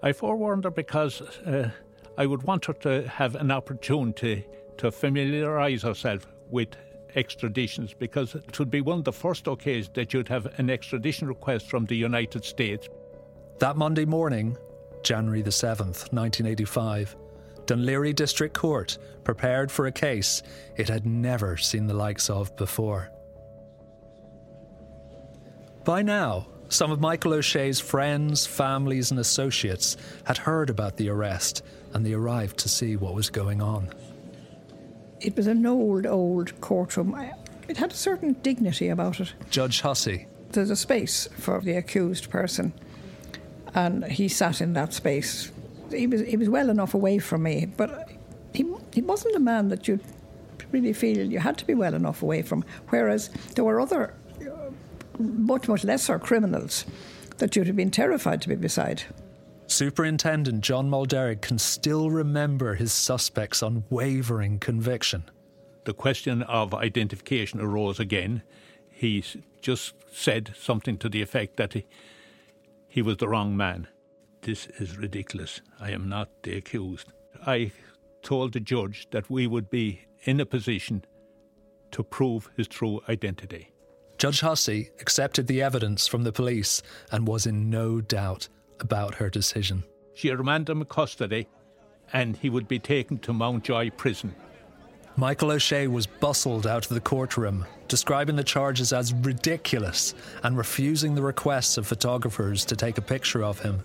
I 0.03 0.15
forewarned 0.15 0.65
her 0.65 0.71
because 0.71 1.21
uh, 1.21 1.69
I 2.17 2.25
would 2.25 2.45
want 2.45 2.65
her 2.65 2.73
to 2.73 3.07
have 3.07 3.35
an 3.35 3.51
opportunity 3.51 4.47
to 4.79 4.91
familiarise 4.91 5.83
herself 5.83 6.27
with 6.49 6.71
extraditions 7.17 7.95
because 7.95 8.35
it 8.35 8.59
would 8.59 8.71
be 8.71 8.81
one 8.81 8.99
of 8.99 9.05
the 9.05 9.13
first 9.13 9.47
occasions 9.47 9.91
that 9.95 10.13
you'd 10.13 10.29
have 10.29 10.47
an 10.59 10.71
extradition 10.71 11.29
request 11.29 11.69
from 11.69 11.87
the 11.87 11.97
United 11.97 12.45
States. 12.45 12.89
That 13.59 13.77
Monday 13.77 14.05
morning, 14.05 14.57
January 15.03 15.43
the 15.43 15.51
7th, 15.51 16.13
1985, 16.13 17.17
Dún 17.67 17.85
Laoghaire 17.85 18.15
District 18.15 18.55
Court 18.55 18.99
prepared 19.25 19.71
for 19.71 19.87
a 19.87 19.93
case 19.93 20.43
it 20.77 20.89
had 20.89 21.07
never 21.07 21.57
seen 21.57 21.87
the 21.87 21.95
likes 21.95 22.31
of 22.31 22.55
before. 22.57 23.11
By 25.85 26.03
now, 26.03 26.47
some 26.69 26.91
of 26.91 27.01
Michael 27.01 27.35
O'Shea's 27.35 27.81
friends, 27.81 28.47
families, 28.47 29.11
and 29.11 29.19
associates 29.19 29.97
had 30.25 30.39
heard 30.39 30.71
about 30.71 30.97
the 30.97 31.09
arrest 31.09 31.63
and 31.95 32.05
they 32.07 32.13
arrived 32.13 32.59
to 32.59 32.69
see 32.69 32.97
what 32.97 33.15
was 33.15 33.31
going 33.31 33.61
on. 33.61 33.91
It 35.21 35.37
was 35.37 35.47
an 35.47 35.67
old, 35.67 36.07
old 36.07 36.61
courtroom. 36.61 37.17
It 37.69 37.77
had 37.77 37.93
a 37.93 37.97
certain 37.97 38.33
dignity 38.43 38.89
about 38.89 39.21
it. 39.21 39.35
Judge 39.51 39.83
Hussey. 39.83 40.27
There's 40.51 40.71
a 40.71 40.77
space 40.77 41.29
for 41.39 41.61
the 41.61 41.75
accused 41.75 42.31
person, 42.31 42.73
and 43.75 44.05
he 44.05 44.29
sat 44.29 44.61
in 44.61 44.73
that 44.73 44.93
space. 44.93 45.53
He 45.91 46.07
was, 46.07 46.23
he 46.23 46.37
was 46.37 46.49
well 46.49 46.71
enough 46.71 46.95
away 46.95 47.19
from 47.19 47.43
me, 47.45 47.67
but 47.67 48.11
he, 48.53 48.67
he 48.93 49.03
wasn't 49.03 49.37
a 49.37 49.41
man 49.41 49.69
that 49.69 49.87
you'd 49.87 50.03
really 50.73 50.93
feel 50.93 51.31
you 51.31 51.39
had 51.39 51.59
to 51.59 51.67
be 51.67 51.75
well 51.75 51.95
enough 51.95 52.23
away 52.23 52.43
from. 52.43 52.65
Whereas 52.89 53.29
there 53.55 53.65
were 53.65 53.81
other, 53.81 54.15
uh, 54.41 54.71
much, 55.19 55.69
much 55.69 55.85
lesser 55.85 56.19
criminals 56.19 56.85
that 57.39 57.55
you'd 57.55 57.67
have 57.67 57.77
been 57.77 57.91
terrified 57.91 58.41
to 58.43 58.49
be 58.49 58.57
beside. 58.57 59.03
Superintendent 59.71 60.63
John 60.63 60.91
Mulderrick 60.91 61.43
can 61.43 61.57
still 61.57 62.11
remember 62.11 62.75
his 62.75 62.93
suspect's 62.93 63.63
unwavering 63.63 64.59
conviction. 64.59 65.31
The 65.85 65.95
question 65.95 66.43
of 66.43 66.75
identification 66.75 67.61
arose 67.61 68.01
again. 68.01 68.43
He 68.91 69.25
just 69.63 69.95
said 70.13 70.55
something 70.59 70.99
to 70.99 71.09
the 71.09 71.23
effect 71.23 71.57
that 71.57 71.75
he, 71.75 71.87
he 72.89 73.01
was 73.01 73.19
the 73.19 73.29
wrong 73.29 73.57
man. 73.57 73.87
This 74.43 74.67
is 74.81 74.99
ridiculous. 74.99 75.61
I 75.79 75.93
am 75.93 76.09
not 76.09 76.43
the 76.43 76.57
accused. 76.57 77.13
I 77.47 77.71
told 78.23 78.55
the 78.55 78.61
judge 78.61 79.07
that 79.13 79.31
we 79.31 79.47
would 79.47 79.71
be 79.71 80.01
in 80.25 80.41
a 80.41 80.47
position 80.47 81.05
to 81.93 82.03
prove 82.03 82.51
his 82.57 82.67
true 82.67 83.03
identity. 83.09 83.71
Judge 84.19 84.41
Hussey 84.41 84.91
accepted 85.01 85.47
the 85.47 85.63
evidence 85.63 86.09
from 86.09 86.25
the 86.25 86.33
police 86.33 86.83
and 87.13 87.29
was 87.29 87.47
in 87.47 87.71
no 87.71 88.01
doubt 88.01 88.49
about 88.81 89.15
her 89.17 89.31
decision. 89.31 89.85
She 90.15 90.31
remanded 90.31 90.71
him 90.71 90.81
in 90.81 90.87
custody 90.87 91.47
and 92.13 92.37
he 92.37 92.51
would 92.51 92.69
be 92.69 92.79
taken 92.79 93.19
to 93.19 93.33
Mountjoy 93.33 93.91
prison. 93.91 94.35
Michael 95.17 95.53
O'Shea 95.53 95.87
was 95.87 96.07
bustled 96.07 96.67
out 96.67 96.87
of 96.87 96.95
the 96.95 97.01
courtroom, 97.01 97.67
describing 97.89 98.37
the 98.37 98.45
charges 98.45 98.93
as 98.93 99.13
ridiculous 99.13 100.15
and 100.43 100.57
refusing 100.57 101.15
the 101.15 101.23
requests 101.23 101.77
of 101.77 101.87
photographers 101.87 102.65
to 102.65 102.77
take 102.77 102.97
a 102.97 103.03
picture 103.03 103.45
of 103.45 103.61
him. 103.61 103.83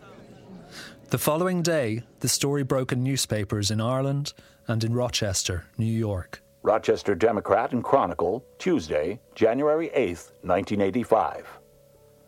The 1.10 1.18
following 1.18 1.62
day, 1.62 2.04
the 2.20 2.28
story 2.28 2.64
broke 2.64 2.92
in 2.92 3.04
newspapers 3.04 3.70
in 3.70 3.82
Ireland 3.82 4.34
and 4.68 4.84
in 4.84 4.94
Rochester, 4.94 5.66
New 5.78 5.86
York. 5.86 6.42
Rochester 6.64 7.14
Democrat 7.14 7.74
and 7.74 7.84
Chronicle, 7.84 8.44
Tuesday, 8.58 9.20
January 9.36 9.92
8, 9.94 10.08
1985. 10.42 11.60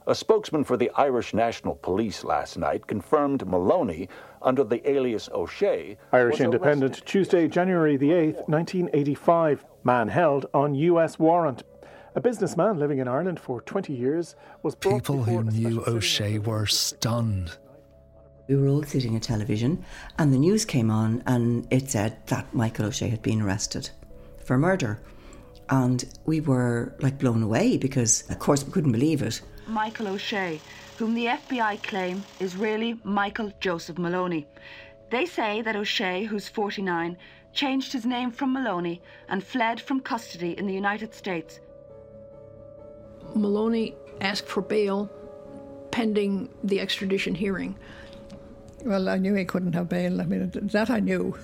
A 0.08 0.16
spokesman 0.16 0.64
for 0.64 0.78
the 0.78 0.90
Irish 0.96 1.34
National 1.34 1.76
Police 1.76 2.24
last 2.24 2.58
night 2.58 2.88
confirmed 2.88 3.46
Maloney, 3.46 4.08
under 4.42 4.64
the 4.64 4.90
alias 4.90 5.28
O'Shea. 5.34 5.98
Irish 6.14 6.40
Independent, 6.40 7.06
Tuesday, 7.06 7.50
January 7.50 7.98
the 7.98 8.12
8th, 8.12 8.48
1985. 8.48 9.66
Man 9.84 10.08
held 10.08 10.46
on 10.54 10.76
U.S. 10.76 11.20
warrant. 11.20 11.64
A 12.16 12.22
businessman 12.22 12.80
living 12.80 13.00
in 13.00 13.10
Ireland 13.10 13.38
for 13.38 13.60
20 13.60 13.92
years 13.92 14.38
was 14.64 14.76
People 14.76 15.24
who 15.24 15.44
knew 15.44 15.84
O'Shea 15.86 16.40
were 16.40 16.68
stunned. 16.68 17.58
We 18.48 18.56
were 18.56 18.70
all 18.70 18.84
sitting 18.84 19.18
at 19.18 19.24
television, 19.24 19.84
and 20.18 20.34
the 20.34 20.40
news 20.40 20.64
came 20.64 20.90
on, 20.90 21.22
and 21.28 21.68
it 21.70 21.92
said 21.92 22.26
that 22.28 22.54
Michael 22.54 22.86
O'Shea 22.86 23.10
had 23.10 23.22
been 23.22 23.42
arrested 23.42 23.90
for 24.46 24.58
murder. 24.58 25.02
And 25.70 26.06
we 26.26 26.42
were 26.42 26.96
like 27.00 27.18
blown 27.20 27.44
away 27.44 27.78
because, 27.78 28.30
of 28.30 28.40
course, 28.40 28.66
we 28.66 28.72
couldn't 28.72 28.94
believe 28.94 29.22
it. 29.22 29.42
Michael 29.68 30.08
O'Shea, 30.08 30.62
whom 30.98 31.14
the 31.14 31.26
FBI 31.26 31.84
claim 31.84 32.24
is 32.40 32.56
really 32.56 33.00
Michael 33.04 33.52
Joseph 33.60 33.98
Maloney. 33.98 34.48
They 35.10 35.26
say 35.26 35.62
that 35.62 35.76
O'Shea, 35.76 36.24
who's 36.24 36.48
49, 36.48 37.18
changed 37.54 37.92
his 37.92 38.06
name 38.06 38.32
from 38.32 38.54
Maloney 38.54 39.02
and 39.30 39.44
fled 39.44 39.82
from 39.82 40.00
custody 40.00 40.58
in 40.58 40.68
the 40.68 40.74
United 40.74 41.14
States. 41.14 41.60
Maloney 43.36 43.96
asked 44.22 44.48
for 44.48 44.62
bail 44.62 45.10
pending 45.92 46.50
the 46.64 46.80
extradition 46.80 47.36
hearing. 47.36 47.76
Well, 48.86 49.10
I 49.10 49.18
knew 49.18 49.34
he 49.34 49.46
couldn't 49.46 49.74
have 49.74 49.90
bail. 49.90 50.22
I 50.22 50.26
mean, 50.26 50.50
that 50.54 50.90
I 50.90 51.00
knew. 51.00 51.38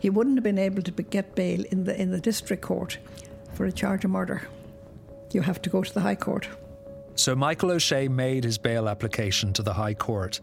He 0.00 0.10
wouldn't 0.10 0.36
have 0.36 0.44
been 0.44 0.58
able 0.58 0.82
to 0.82 0.90
get 0.90 1.34
bail 1.34 1.64
in 1.70 1.84
the 1.84 2.00
in 2.00 2.10
the 2.10 2.20
district 2.20 2.62
court 2.62 2.98
for 3.54 3.64
a 3.66 3.72
charge 3.72 4.04
of 4.04 4.10
murder. 4.10 4.48
You 5.32 5.42
have 5.42 5.60
to 5.62 5.70
go 5.70 5.82
to 5.82 5.92
the 5.92 6.00
High 6.00 6.14
Court. 6.14 6.48
So 7.14 7.34
Michael 7.34 7.72
O'Shea 7.72 8.08
made 8.08 8.44
his 8.44 8.58
bail 8.58 8.88
application 8.88 9.52
to 9.54 9.62
the 9.62 9.72
High 9.72 9.94
Court. 9.94 10.40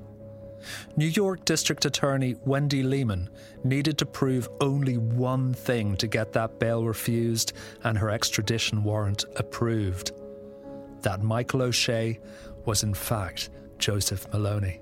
New 0.96 1.08
York 1.08 1.46
District 1.46 1.86
Attorney 1.86 2.36
Wendy 2.46 2.84
Lehman 2.84 3.30
needed 3.64 3.98
to 3.98 4.06
prove 4.06 4.50
only 4.62 4.98
one 4.98 5.54
thing 5.54 5.96
to 5.98 6.08
get 6.08 6.34
that 6.34 6.60
bail 6.60 6.84
refused 6.84 7.54
and 7.84 7.98
her 7.98 8.10
extradition 8.10 8.84
warrant 8.84 9.26
approved 9.36 10.12
that 11.02 11.22
Michael 11.22 11.64
O'Shea 11.64 12.20
was 12.66 12.84
in 12.84 12.94
fact 12.94 13.50
Joseph 13.78 14.32
Maloney. 14.32 14.80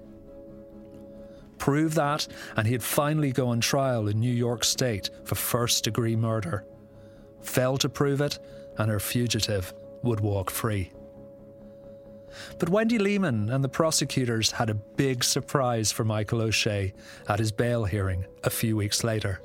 Prove 1.62 1.94
that, 1.94 2.28
and 2.58 2.66
he'd 2.66 2.82
finally 2.82 3.32
go 3.32 3.50
on 3.50 3.62
trial 3.62 4.08
in 4.08 4.20
New 4.20 4.34
York 4.34 4.64
State 4.64 5.12
for 5.26 5.36
first 5.36 5.84
degree 5.84 6.16
murder. 6.16 6.66
Fail 7.44 7.78
to 7.78 7.88
prove 7.88 8.20
it, 8.20 8.40
and 8.80 8.90
her 8.90 9.00
fugitive 9.00 9.72
would 10.02 10.22
walk 10.22 10.50
free. 10.50 10.92
But 12.58 12.70
Wendy 12.70 12.98
Lehman 12.98 13.52
and 13.52 13.64
the 13.64 13.70
prosecutors 13.70 14.50
had 14.50 14.72
a 14.72 14.74
big 14.74 15.24
surprise 15.24 15.92
for 15.92 16.04
Michael 16.04 16.42
O'Shea 16.42 16.96
at 17.30 17.38
his 17.38 17.52
bail 17.52 17.86
hearing 17.86 18.26
a 18.44 18.50
few 18.50 18.76
weeks 18.76 19.04
later. 19.04 19.40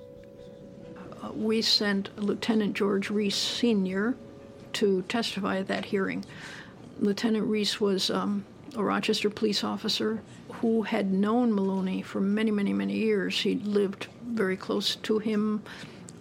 We 1.35 1.61
sent 1.61 2.19
Lieutenant 2.19 2.73
George 2.73 3.11
Reese 3.11 3.37
Sr. 3.37 4.17
to 4.73 5.03
testify 5.03 5.59
at 5.59 5.69
that 5.69 5.85
hearing. 5.85 6.25
Lieutenant 6.99 7.45
Reese 7.47 7.79
was 7.79 8.09
um, 8.09 8.47
a 8.75 8.83
Rochester 8.83 9.29
police 9.29 9.63
officer 9.63 10.23
who 10.61 10.83
had 10.83 11.13
known 11.13 11.55
Maloney 11.55 12.03
for 12.03 12.21
many, 12.21 12.51
many, 12.51 12.73
many 12.73 12.95
years. 12.95 13.41
He'd 13.41 13.65
lived 13.67 14.09
very 14.27 14.57
close 14.57 14.97
to 14.97 15.19
him. 15.19 15.63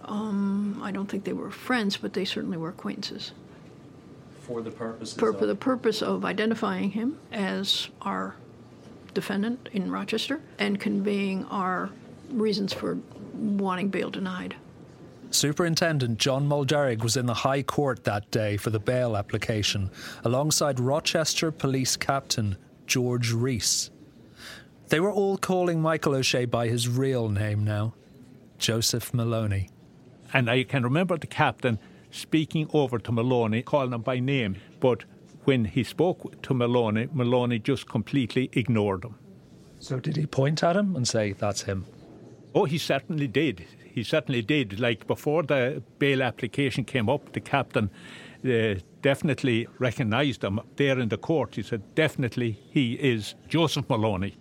Um, 0.04 0.80
I 0.82 0.92
don't 0.92 1.08
think 1.08 1.24
they 1.24 1.32
were 1.32 1.50
friends, 1.50 1.96
but 1.96 2.12
they 2.12 2.24
certainly 2.24 2.56
were 2.56 2.68
acquaintances 2.68 3.32
for 4.46 4.62
the 4.62 4.70
purpose 4.70 5.12
for, 5.12 5.30
of... 5.30 5.38
for 5.38 5.46
the 5.46 5.56
purpose 5.56 6.02
of 6.02 6.24
identifying 6.24 6.90
him 6.90 7.18
as 7.32 7.88
our 8.02 8.36
defendant 9.12 9.68
in 9.72 9.90
Rochester 9.90 10.40
and 10.58 10.78
conveying 10.78 11.44
our 11.46 11.90
reasons 12.30 12.72
for 12.72 12.98
wanting 13.34 13.88
bail 13.88 14.10
denied. 14.10 14.54
Superintendent 15.30 16.18
John 16.18 16.48
Mulderrick 16.48 17.02
was 17.02 17.16
in 17.16 17.26
the 17.26 17.34
High 17.34 17.62
Court 17.62 18.04
that 18.04 18.30
day 18.30 18.56
for 18.56 18.70
the 18.70 18.78
bail 18.78 19.16
application, 19.16 19.90
alongside 20.24 20.78
Rochester 20.78 21.50
Police 21.50 21.96
Captain 21.96 22.56
George 22.86 23.32
Reese. 23.32 23.90
They 24.88 25.00
were 25.00 25.12
all 25.12 25.36
calling 25.36 25.82
Michael 25.82 26.14
O'Shea 26.14 26.44
by 26.44 26.68
his 26.68 26.88
real 26.88 27.28
name 27.28 27.64
now 27.64 27.94
Joseph 28.58 29.12
Maloney. 29.12 29.68
And 30.32 30.48
I 30.48 30.62
can 30.62 30.84
remember 30.84 31.18
the 31.18 31.26
captain 31.26 31.78
speaking 32.10 32.68
over 32.72 32.98
to 32.98 33.12
Maloney, 33.12 33.62
calling 33.62 33.92
him 33.92 34.02
by 34.02 34.20
name. 34.20 34.56
But 34.80 35.04
when 35.44 35.64
he 35.64 35.82
spoke 35.82 36.40
to 36.42 36.54
Maloney, 36.54 37.08
Maloney 37.12 37.58
just 37.58 37.88
completely 37.88 38.48
ignored 38.52 39.04
him. 39.04 39.16
So 39.80 39.98
did 39.98 40.16
he 40.16 40.26
point 40.26 40.62
at 40.62 40.76
him 40.76 40.96
and 40.96 41.06
say, 41.06 41.32
that's 41.32 41.62
him? 41.62 41.84
Oh, 42.54 42.64
he 42.64 42.78
certainly 42.78 43.26
did. 43.26 43.66
He 43.84 44.02
certainly 44.02 44.42
did. 44.42 44.80
Like 44.80 45.06
before 45.06 45.42
the 45.42 45.82
bail 45.98 46.22
application 46.22 46.84
came 46.84 47.08
up, 47.08 47.32
the 47.32 47.40
captain 47.40 47.90
uh, 48.44 48.80
definitely 49.02 49.66
recognised 49.78 50.44
him 50.44 50.60
there 50.76 50.98
in 50.98 51.08
the 51.08 51.18
court. 51.18 51.56
He 51.56 51.62
said, 51.62 51.94
definitely 51.94 52.52
he 52.70 52.94
is 52.94 53.34
Joseph 53.48 53.88
Maloney. 53.90 54.36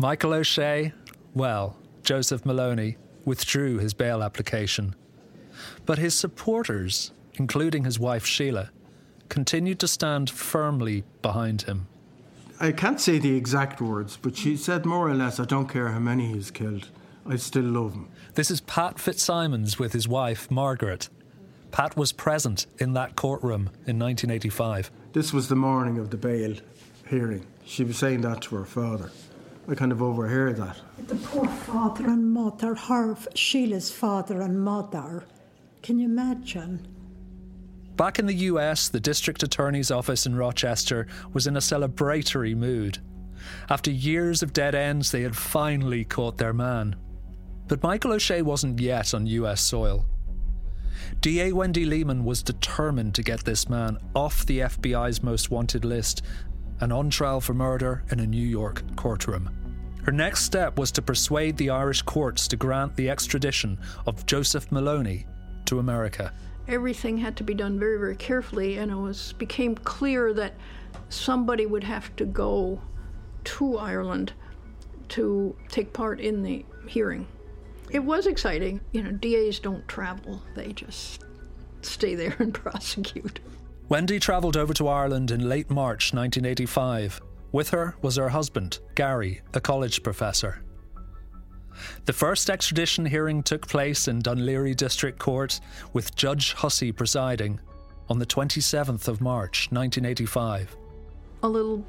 Michael 0.00 0.32
O'Shea, 0.32 0.94
well, 1.34 1.76
Joseph 2.02 2.46
Maloney 2.46 2.96
withdrew 3.26 3.76
his 3.76 3.92
bail 3.92 4.22
application 4.22 4.94
But 5.84 5.98
his 5.98 6.14
supporters, 6.14 7.12
including 7.34 7.84
his 7.84 7.98
wife 7.98 8.24
Sheila, 8.24 8.70
continued 9.28 9.78
to 9.80 9.86
stand 9.86 10.30
firmly 10.30 11.04
behind 11.20 11.62
him. 11.62 11.86
I 12.58 12.72
can't 12.72 12.98
say 12.98 13.18
the 13.18 13.36
exact 13.36 13.82
words, 13.82 14.16
but 14.16 14.38
she 14.38 14.56
said 14.56 14.86
more 14.86 15.06
or 15.06 15.12
less, 15.12 15.38
I 15.38 15.44
don't 15.44 15.68
care 15.68 15.88
how 15.88 15.98
many 15.98 16.32
he's 16.32 16.50
killed, 16.50 16.88
I 17.26 17.36
still 17.36 17.64
love 17.64 17.92
him. 17.92 18.08
This 18.36 18.50
is 18.50 18.62
Pat 18.62 18.98
Fitzsimons 18.98 19.78
with 19.78 19.92
his 19.92 20.08
wife, 20.08 20.50
Margaret. 20.50 21.10
Pat 21.72 21.94
was 21.94 22.12
present 22.12 22.64
in 22.78 22.94
that 22.94 23.16
courtroom 23.16 23.68
in 23.86 23.98
1985. 23.98 24.90
This 25.12 25.34
was 25.34 25.48
the 25.48 25.56
morning 25.56 25.98
of 25.98 26.08
the 26.08 26.16
bail 26.16 26.54
hearing. 27.06 27.44
She 27.66 27.84
was 27.84 27.98
saying 27.98 28.22
that 28.22 28.40
to 28.42 28.56
her 28.56 28.64
father. 28.64 29.10
I 29.70 29.76
kind 29.76 29.92
of 29.92 30.02
overheard 30.02 30.56
that. 30.56 30.78
The 31.06 31.14
poor 31.14 31.46
father 31.46 32.06
and 32.06 32.32
mother, 32.32 32.74
her, 32.74 33.16
Sheila's 33.36 33.88
father 33.88 34.40
and 34.40 34.60
mother. 34.60 35.24
Can 35.80 36.00
you 36.00 36.06
imagine? 36.06 36.88
Back 37.94 38.18
in 38.18 38.26
the 38.26 38.34
US, 38.34 38.88
the 38.88 38.98
district 38.98 39.44
attorney's 39.44 39.92
office 39.92 40.26
in 40.26 40.34
Rochester 40.34 41.06
was 41.32 41.46
in 41.46 41.56
a 41.56 41.60
celebratory 41.60 42.56
mood. 42.56 42.98
After 43.68 43.92
years 43.92 44.42
of 44.42 44.52
dead 44.52 44.74
ends, 44.74 45.12
they 45.12 45.22
had 45.22 45.36
finally 45.36 46.04
caught 46.04 46.38
their 46.38 46.52
man. 46.52 46.96
But 47.68 47.84
Michael 47.84 48.14
O'Shea 48.14 48.42
wasn't 48.42 48.80
yet 48.80 49.14
on 49.14 49.28
US 49.28 49.60
soil. 49.60 50.04
DA 51.20 51.52
Wendy 51.52 51.84
Lehman 51.84 52.24
was 52.24 52.42
determined 52.42 53.14
to 53.14 53.22
get 53.22 53.44
this 53.44 53.68
man 53.68 53.98
off 54.16 54.44
the 54.46 54.60
FBI's 54.60 55.22
most 55.22 55.52
wanted 55.52 55.84
list 55.84 56.22
and 56.80 56.92
on 56.92 57.08
trial 57.10 57.40
for 57.40 57.54
murder 57.54 58.02
in 58.10 58.18
a 58.18 58.26
New 58.26 58.44
York 58.44 58.82
courtroom. 58.96 59.59
Her 60.04 60.12
next 60.12 60.44
step 60.44 60.78
was 60.78 60.90
to 60.92 61.02
persuade 61.02 61.56
the 61.56 61.70
Irish 61.70 62.02
courts 62.02 62.48
to 62.48 62.56
grant 62.56 62.96
the 62.96 63.10
extradition 63.10 63.78
of 64.06 64.26
Joseph 64.26 64.70
Maloney 64.72 65.26
to 65.66 65.78
America. 65.78 66.32
Everything 66.68 67.18
had 67.18 67.36
to 67.36 67.44
be 67.44 67.54
done 67.54 67.78
very, 67.78 67.98
very 67.98 68.16
carefully, 68.16 68.78
and 68.78 68.90
it 68.90 68.96
was 68.96 69.34
became 69.34 69.74
clear 69.74 70.32
that 70.34 70.54
somebody 71.08 71.66
would 71.66 71.84
have 71.84 72.14
to 72.16 72.24
go 72.24 72.80
to 73.44 73.78
Ireland 73.78 74.32
to 75.10 75.56
take 75.68 75.92
part 75.92 76.20
in 76.20 76.42
the 76.42 76.64
hearing. 76.86 77.26
It 77.90 78.00
was 78.00 78.26
exciting. 78.26 78.80
You 78.92 79.02
know, 79.02 79.12
DAs 79.12 79.58
don't 79.58 79.86
travel, 79.88 80.42
they 80.54 80.72
just 80.72 81.24
stay 81.82 82.14
there 82.14 82.36
and 82.38 82.54
prosecute. 82.54 83.40
Wendy 83.88 84.20
travelled 84.20 84.56
over 84.56 84.72
to 84.74 84.86
Ireland 84.86 85.32
in 85.32 85.48
late 85.48 85.68
March 85.68 86.14
1985. 86.14 87.20
With 87.52 87.70
her 87.70 87.96
was 88.00 88.16
her 88.16 88.28
husband, 88.28 88.78
Gary, 88.94 89.40
a 89.54 89.60
college 89.60 90.02
professor. 90.02 90.62
The 92.04 92.12
first 92.12 92.50
extradition 92.50 93.06
hearing 93.06 93.42
took 93.42 93.66
place 93.66 94.06
in 94.06 94.22
Dún 94.22 94.44
Laoghaire 94.44 94.76
District 94.76 95.18
Court, 95.18 95.60
with 95.92 96.14
Judge 96.14 96.52
Hussey 96.52 96.92
presiding, 96.92 97.60
on 98.08 98.18
the 98.18 98.26
27th 98.26 99.08
of 99.08 99.20
March 99.20 99.68
1985. 99.70 100.76
A 101.42 101.48
little 101.48 101.84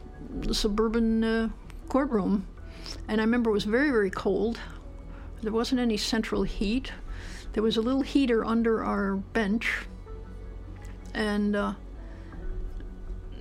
suburban 0.52 1.24
uh, 1.24 1.50
courtroom, 1.90 2.48
and 3.08 3.20
I 3.20 3.24
remember 3.24 3.50
it 3.50 3.54
was 3.54 3.66
very, 3.66 3.92
very 3.92 4.10
cold. 4.10 4.60
There 5.42 5.52
wasn't 5.52 5.82
any 5.82 5.98
central 5.98 6.44
heat. 6.44 6.92
There 7.54 7.64
was 7.64 7.78
a 7.78 7.82
little 7.82 8.02
heater 8.02 8.46
under 8.46 8.84
our 8.84 9.16
bench, 9.16 9.86
and 11.14 11.56
uh, 11.56 11.74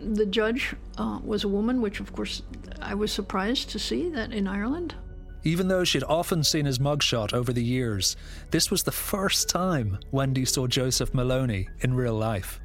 the 0.02 0.26
judge 0.26 0.74
uh, 0.98 1.20
was 1.22 1.44
a 1.44 1.48
woman, 1.48 1.80
which 1.80 2.00
of 2.00 2.12
course 2.12 2.42
I 2.80 2.94
was 2.94 3.12
surprised 3.12 3.70
to 3.70 3.78
see 3.78 4.08
that 4.10 4.32
in 4.32 4.46
Ireland. 4.46 4.94
Even 5.42 5.68
though 5.68 5.84
she'd 5.84 6.04
often 6.04 6.44
seen 6.44 6.66
his 6.66 6.78
mugshot 6.78 7.32
over 7.32 7.52
the 7.52 7.64
years, 7.64 8.16
this 8.50 8.70
was 8.70 8.82
the 8.82 8.92
first 8.92 9.48
time 9.48 9.98
Wendy 10.10 10.44
saw 10.44 10.66
Joseph 10.66 11.14
Maloney 11.14 11.68
in 11.80 11.94
real 11.94 12.14
life. 12.14 12.60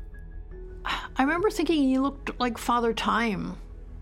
I 0.85 1.23
remember 1.23 1.49
thinking 1.49 1.81
he 1.83 1.97
looked 1.97 2.37
like 2.39 2.57
Father 2.57 2.93
Time. 2.93 3.55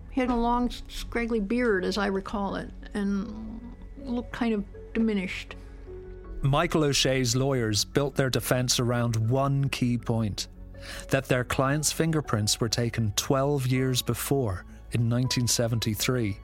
He 0.10 0.22
had 0.22 0.30
a 0.30 0.36
long, 0.36 0.72
scraggly 0.88 1.40
beard, 1.40 1.86
as 1.86 1.98
I 1.98 2.08
recall 2.08 2.56
it, 2.56 2.70
and 2.94 3.62
looked 4.04 4.34
kind 4.34 4.54
of 4.54 4.66
diminished. 4.94 5.56
Michael 6.42 6.84
O'Shea's 6.84 7.36
lawyers 7.36 7.86
built 7.86 8.16
their 8.16 8.30
defence 8.30 8.80
around 8.80 9.16
one 9.16 9.70
key 9.70 9.98
point 9.98 10.48
that 11.10 11.26
their 11.26 11.44
client's 11.44 11.92
fingerprints 11.92 12.60
were 12.60 12.70
taken 12.70 13.14
12 13.16 13.68
years 13.68 14.02
before, 14.02 14.66
in 14.94 15.10
1973, 15.10 16.38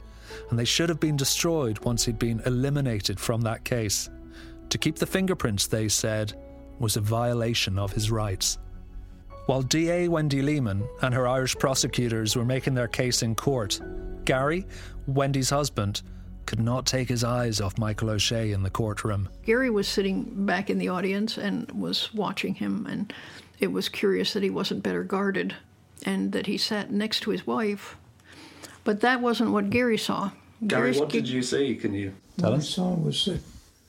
and 0.50 0.58
they 0.58 0.66
should 0.66 0.90
have 0.90 1.00
been 1.00 1.18
destroyed 1.18 1.80
once 1.80 2.06
he'd 2.06 2.20
been 2.20 2.42
eliminated 2.46 3.20
from 3.20 3.42
that 3.42 3.64
case. 3.64 4.10
To 4.70 4.78
keep 4.78 4.96
the 4.96 5.06
fingerprints, 5.06 5.68
they 5.68 5.88
said, 5.88 6.34
was 6.80 6.98
a 6.98 7.02
violation 7.02 7.78
of 7.78 7.94
his 7.94 8.12
rights. 8.12 8.58
While 9.46 9.64
DA 9.64 10.08
Wendy 10.08 10.42
Lehman 10.42 10.88
and 11.02 11.14
her 11.14 11.28
Irish 11.28 11.56
prosecutors 11.56 12.36
were 12.36 12.46
making 12.46 12.76
their 12.76 12.88
case 12.88 13.24
in 13.24 13.36
court, 13.36 13.82
Gary, 14.26 14.66
Wendy's 15.08 15.50
husband, 15.50 16.04
could 16.46 16.60
not 16.60 16.86
take 16.86 17.10
his 17.10 17.24
eyes 17.24 17.62
off 17.62 17.78
Michael 17.78 18.12
O'Shea 18.12 18.52
in 18.52 18.64
the 18.64 18.70
courtroom. 18.70 19.30
Gary 19.46 19.70
was 19.70 19.88
sitting 19.88 20.46
back 20.46 20.70
in 20.70 20.78
the 20.78 20.90
audience 20.90 21.38
and 21.38 21.72
was 21.72 22.14
watching 22.14 22.56
him, 22.56 22.86
and 22.88 23.14
it 23.60 23.72
was 23.72 23.90
curious 23.90 24.34
that 24.34 24.44
he 24.44 24.50
wasn't 24.50 24.84
better 24.84 25.04
guarded 25.04 25.56
and 26.06 26.32
that 26.32 26.46
he 26.48 26.58
sat 26.58 26.92
next 26.92 27.22
to 27.22 27.32
his 27.32 27.46
wife. 27.46 27.98
But 28.84 29.02
that 29.02 29.22
wasn't 29.22 29.52
what 29.52 29.70
Gary 29.70 29.98
saw. 29.98 30.32
Gary, 30.66 30.82
Gary's 30.92 31.00
what 31.00 31.10
ki- 31.10 31.20
did 31.22 31.30
you 31.30 31.42
see? 31.42 31.76
Can 31.76 31.94
you 31.94 32.14
tell 32.38 32.52
What 32.52 32.52
tell 32.52 32.54
I 32.54 32.58
us? 32.58 32.70
saw 32.70 32.94
was 32.96 33.26
that 33.26 33.42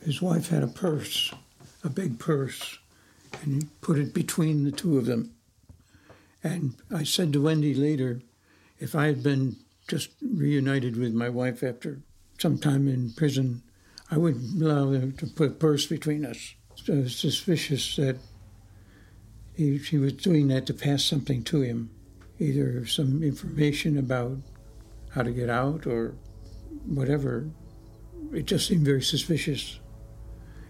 his 0.04 0.20
wife 0.20 0.48
had 0.48 0.62
a 0.62 0.68
purse, 0.68 1.33
a 1.85 1.88
big 1.88 2.18
purse, 2.18 2.78
and 3.42 3.62
he 3.62 3.68
put 3.80 3.98
it 3.98 4.12
between 4.12 4.64
the 4.64 4.72
two 4.72 4.98
of 4.98 5.06
them. 5.06 5.33
And 6.42 6.74
I 6.94 7.04
said 7.04 7.33
to 7.35 7.42
Wendy 7.42 7.74
later, 7.74 8.22
if 8.78 8.94
I 8.94 9.06
had 9.06 9.22
been 9.22 9.56
just 9.88 10.11
reunited 10.22 10.96
with 10.96 11.12
my 11.12 11.28
wife 11.28 11.62
after 11.62 12.00
some 12.38 12.59
time 12.59 12.88
in 12.88 13.12
prison, 13.12 13.62
I 14.11 14.16
wouldn't 14.16 14.61
allow 14.62 14.90
them 14.90 15.12
to 15.18 15.26
put 15.26 15.50
a 15.50 15.54
purse 15.54 15.87
between 15.87 16.24
us. 16.24 16.54
So 16.76 16.94
I 16.94 16.96
was 17.00 17.16
suspicious 17.16 17.96
that 17.96 18.16
he, 19.61 19.79
she 19.79 19.99
was 19.99 20.14
doing 20.14 20.49
that 20.49 20.64
to 20.66 20.75
pass 20.75 21.05
something 21.05 21.42
to 21.44 21.61
him, 21.61 21.90
either 22.38 22.87
some 22.87 23.23
information 23.23 23.99
about 23.99 24.38
how 25.11 25.23
to 25.23 25.31
get 25.31 25.51
out 25.51 25.87
or 25.87 26.14
whatever. 26.87 27.51
It 28.33 28.46
just 28.46 28.68
seemed 28.68 28.87
very 28.87 29.03
suspicious. 29.03 29.79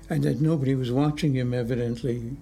And 0.08 0.24
that 0.24 0.40
nobody 0.40 0.74
was 0.74 0.90
watching 0.90 1.34
him 1.34 1.54
evidently 1.54 2.36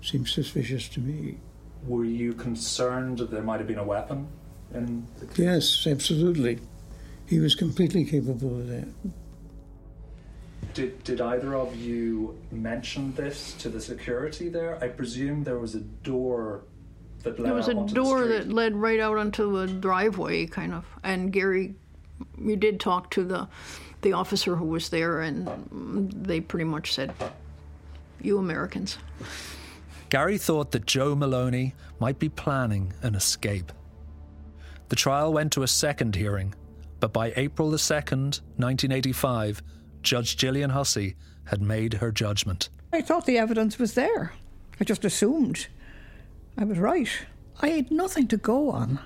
seemed 0.00 0.28
suspicious 0.28 0.88
to 0.90 1.00
me. 1.00 1.38
Were 1.84 2.04
you 2.04 2.34
concerned 2.34 3.18
that 3.18 3.32
there 3.32 3.42
might 3.42 3.58
have 3.58 3.66
been 3.66 3.78
a 3.78 3.84
weapon? 3.84 4.28
In 4.72 5.04
the... 5.18 5.42
Yes, 5.42 5.88
absolutely. 5.88 6.60
He 7.26 7.40
was 7.40 7.56
completely 7.56 8.04
capable 8.04 8.60
of 8.60 8.68
that. 8.68 8.86
Did, 10.74 11.02
did 11.04 11.20
either 11.20 11.54
of 11.54 11.74
you 11.76 12.38
mention 12.52 13.12
this 13.14 13.54
to 13.54 13.68
the 13.68 13.80
security 13.80 14.48
there? 14.48 14.82
I 14.82 14.88
presume 14.88 15.42
there 15.42 15.58
was 15.58 15.74
a 15.74 15.80
door 15.80 16.62
that 17.22 17.38
led 17.38 17.46
There 17.46 17.54
was 17.54 17.68
out 17.68 17.74
a 17.74 17.78
onto 17.78 17.94
door 17.94 18.22
the 18.22 18.28
that 18.34 18.52
led 18.52 18.76
right 18.76 19.00
out 19.00 19.18
onto 19.18 19.58
a 19.58 19.66
driveway, 19.66 20.46
kind 20.46 20.72
of. 20.72 20.86
And 21.02 21.32
Gary, 21.32 21.74
you 22.38 22.56
did 22.56 22.80
talk 22.80 23.10
to 23.10 23.24
the 23.24 23.48
the 24.02 24.12
officer 24.14 24.56
who 24.56 24.64
was 24.64 24.88
there, 24.88 25.20
and 25.20 25.46
mm, 25.46 26.26
they 26.26 26.40
pretty 26.40 26.64
much 26.64 26.94
said, 26.94 27.12
"You 28.22 28.38
Americans." 28.38 28.96
Gary 30.08 30.38
thought 30.38 30.72
that 30.72 30.86
Joe 30.86 31.14
Maloney 31.14 31.74
might 32.00 32.18
be 32.18 32.28
planning 32.28 32.92
an 33.02 33.14
escape. 33.14 33.72
The 34.88 34.96
trial 34.96 35.32
went 35.32 35.52
to 35.52 35.62
a 35.62 35.68
second 35.68 36.16
hearing, 36.16 36.54
but 36.98 37.12
by 37.12 37.32
April 37.36 37.70
the 37.70 37.76
2nd, 37.76 38.40
1985, 38.56 39.62
Judge 40.02 40.36
Gillian 40.36 40.70
Hussey 40.70 41.16
had 41.44 41.60
made 41.62 41.94
her 41.94 42.12
judgment. 42.12 42.68
I 42.92 43.02
thought 43.02 43.26
the 43.26 43.38
evidence 43.38 43.78
was 43.78 43.94
there. 43.94 44.34
I 44.80 44.84
just 44.84 45.04
assumed 45.04 45.66
I 46.56 46.64
was 46.64 46.78
right. 46.78 47.08
I 47.60 47.68
had 47.68 47.90
nothing 47.90 48.26
to 48.28 48.36
go 48.36 48.70
on 48.70 48.98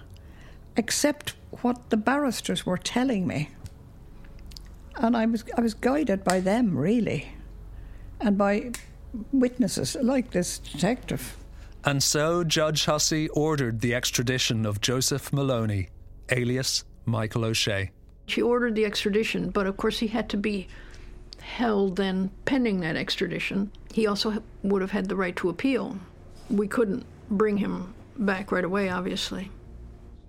except 0.76 1.34
what 1.62 1.90
the 1.90 1.96
barristers 1.96 2.66
were 2.66 2.78
telling 2.78 3.26
me. 3.26 3.50
And 4.96 5.16
I 5.16 5.26
was, 5.26 5.44
I 5.56 5.60
was 5.60 5.74
guided 5.74 6.22
by 6.24 6.40
them, 6.40 6.76
really, 6.76 7.28
and 8.20 8.38
by 8.38 8.72
witnesses 9.32 9.96
like 10.00 10.30
this 10.30 10.58
detective. 10.58 11.36
And 11.84 12.02
so 12.02 12.44
Judge 12.44 12.86
Hussey 12.86 13.28
ordered 13.30 13.80
the 13.80 13.94
extradition 13.94 14.64
of 14.64 14.80
Joseph 14.80 15.32
Maloney, 15.32 15.88
alias 16.30 16.84
Michael 17.04 17.44
O'Shea. 17.44 17.90
She 18.26 18.42
ordered 18.42 18.74
the 18.74 18.84
extradition, 18.84 19.50
but 19.50 19.66
of 19.66 19.76
course 19.76 19.98
he 19.98 20.08
had 20.08 20.28
to 20.30 20.36
be 20.36 20.68
held 21.40 21.96
then 21.96 22.30
pending 22.44 22.80
that 22.80 22.96
extradition. 22.96 23.70
He 23.92 24.06
also 24.06 24.42
would 24.62 24.82
have 24.82 24.90
had 24.90 25.08
the 25.08 25.16
right 25.16 25.36
to 25.36 25.50
appeal. 25.50 25.98
We 26.48 26.66
couldn't 26.68 27.04
bring 27.30 27.58
him 27.58 27.94
back 28.16 28.50
right 28.50 28.64
away, 28.64 28.88
obviously. 28.88 29.50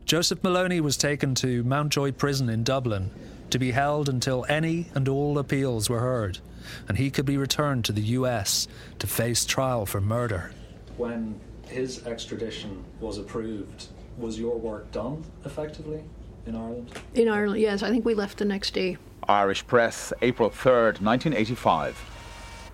Joseph 0.05 0.43
Maloney 0.43 0.81
was 0.81 0.97
taken 0.97 1.33
to 1.35 1.63
Mountjoy 1.63 2.11
Prison 2.11 2.49
in 2.49 2.63
Dublin, 2.63 3.09
to 3.49 3.59
be 3.59 3.71
held 3.71 4.09
until 4.09 4.45
any 4.49 4.87
and 4.93 5.07
all 5.07 5.37
appeals 5.37 5.89
were 5.89 5.99
heard, 5.99 6.39
and 6.87 6.97
he 6.97 7.09
could 7.09 7.25
be 7.25 7.37
returned 7.37 7.85
to 7.85 7.91
the 7.91 8.01
US 8.01 8.67
to 8.99 9.07
face 9.07 9.45
trial 9.45 9.85
for 9.85 10.01
murder. 10.01 10.51
When 10.97 11.39
his 11.67 12.05
extradition 12.05 12.83
was 12.99 13.17
approved, 13.17 13.87
was 14.17 14.39
your 14.39 14.57
work 14.57 14.91
done 14.91 15.23
effectively 15.43 16.03
in 16.45 16.55
Ireland? 16.55 16.91
In 17.13 17.29
Ireland, 17.29 17.61
yes. 17.61 17.83
I 17.83 17.89
think 17.89 18.05
we 18.05 18.13
left 18.13 18.37
the 18.37 18.45
next 18.45 18.73
day. 18.73 18.97
Irish 19.27 19.65
Press, 19.65 20.13
April 20.21 20.49
3rd, 20.49 21.01
1985. 21.01 22.11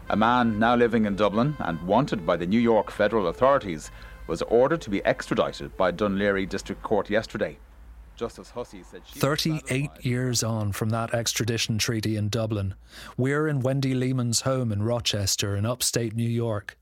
A 0.10 0.15
man 0.15 0.60
now 0.60 0.75
living 0.75 1.05
in 1.05 1.15
Dublin 1.15 1.55
and 1.60 1.81
wanted 1.84 2.25
by 2.25 2.36
the 2.36 2.45
New 2.45 2.60
York 2.60 2.91
federal 2.91 3.27
authorities 3.27 3.91
was 4.27 4.41
ordered 4.43 4.81
to 4.81 4.89
be 4.89 5.03
extradited 5.05 5.75
by 5.77 5.91
Dún 5.91 6.17
Laoghaire 6.17 6.47
District 6.47 6.81
Court 6.84 7.10
yesterday. 7.10 7.57
Justice 8.15 8.51
Hussey 8.51 8.84
said 8.84 9.01
she 9.05 9.19
38 9.19 9.89
years 10.01 10.43
on 10.43 10.73
from 10.73 10.89
that 10.89 11.13
extradition 11.13 11.77
treaty 11.77 12.17
in 12.17 12.29
Dublin, 12.29 12.75
we're 13.17 13.47
in 13.47 13.62
Wendy 13.62 13.95
Lehman's 13.95 14.41
home 14.41 14.71
in 14.71 14.84
Rochester 14.84 15.55
in 15.55 15.65
upstate 15.65 16.13
New 16.13 16.29
York. 16.29 16.77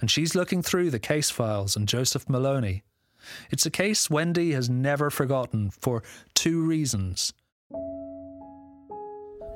And 0.00 0.10
she's 0.10 0.34
looking 0.34 0.62
through 0.62 0.90
the 0.90 0.98
case 0.98 1.30
files 1.30 1.76
on 1.76 1.86
Joseph 1.86 2.28
Maloney. 2.28 2.84
It's 3.50 3.66
a 3.66 3.70
case 3.70 4.10
Wendy 4.10 4.52
has 4.52 4.68
never 4.68 5.10
forgotten 5.10 5.70
for 5.70 6.02
two 6.34 6.62
reasons. 6.62 7.32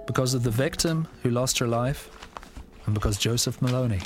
Because 0.06 0.34
of 0.34 0.42
the 0.42 0.50
victim 0.50 1.08
who 1.22 1.30
lost 1.30 1.58
her 1.58 1.66
life, 1.66 2.10
and 2.86 2.94
because 2.94 3.16
Joseph 3.16 3.62
Maloney 3.62 4.00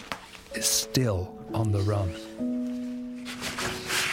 is 0.55 0.67
still 0.67 1.37
on 1.53 1.73
the 1.73 1.81
run. 1.81 2.15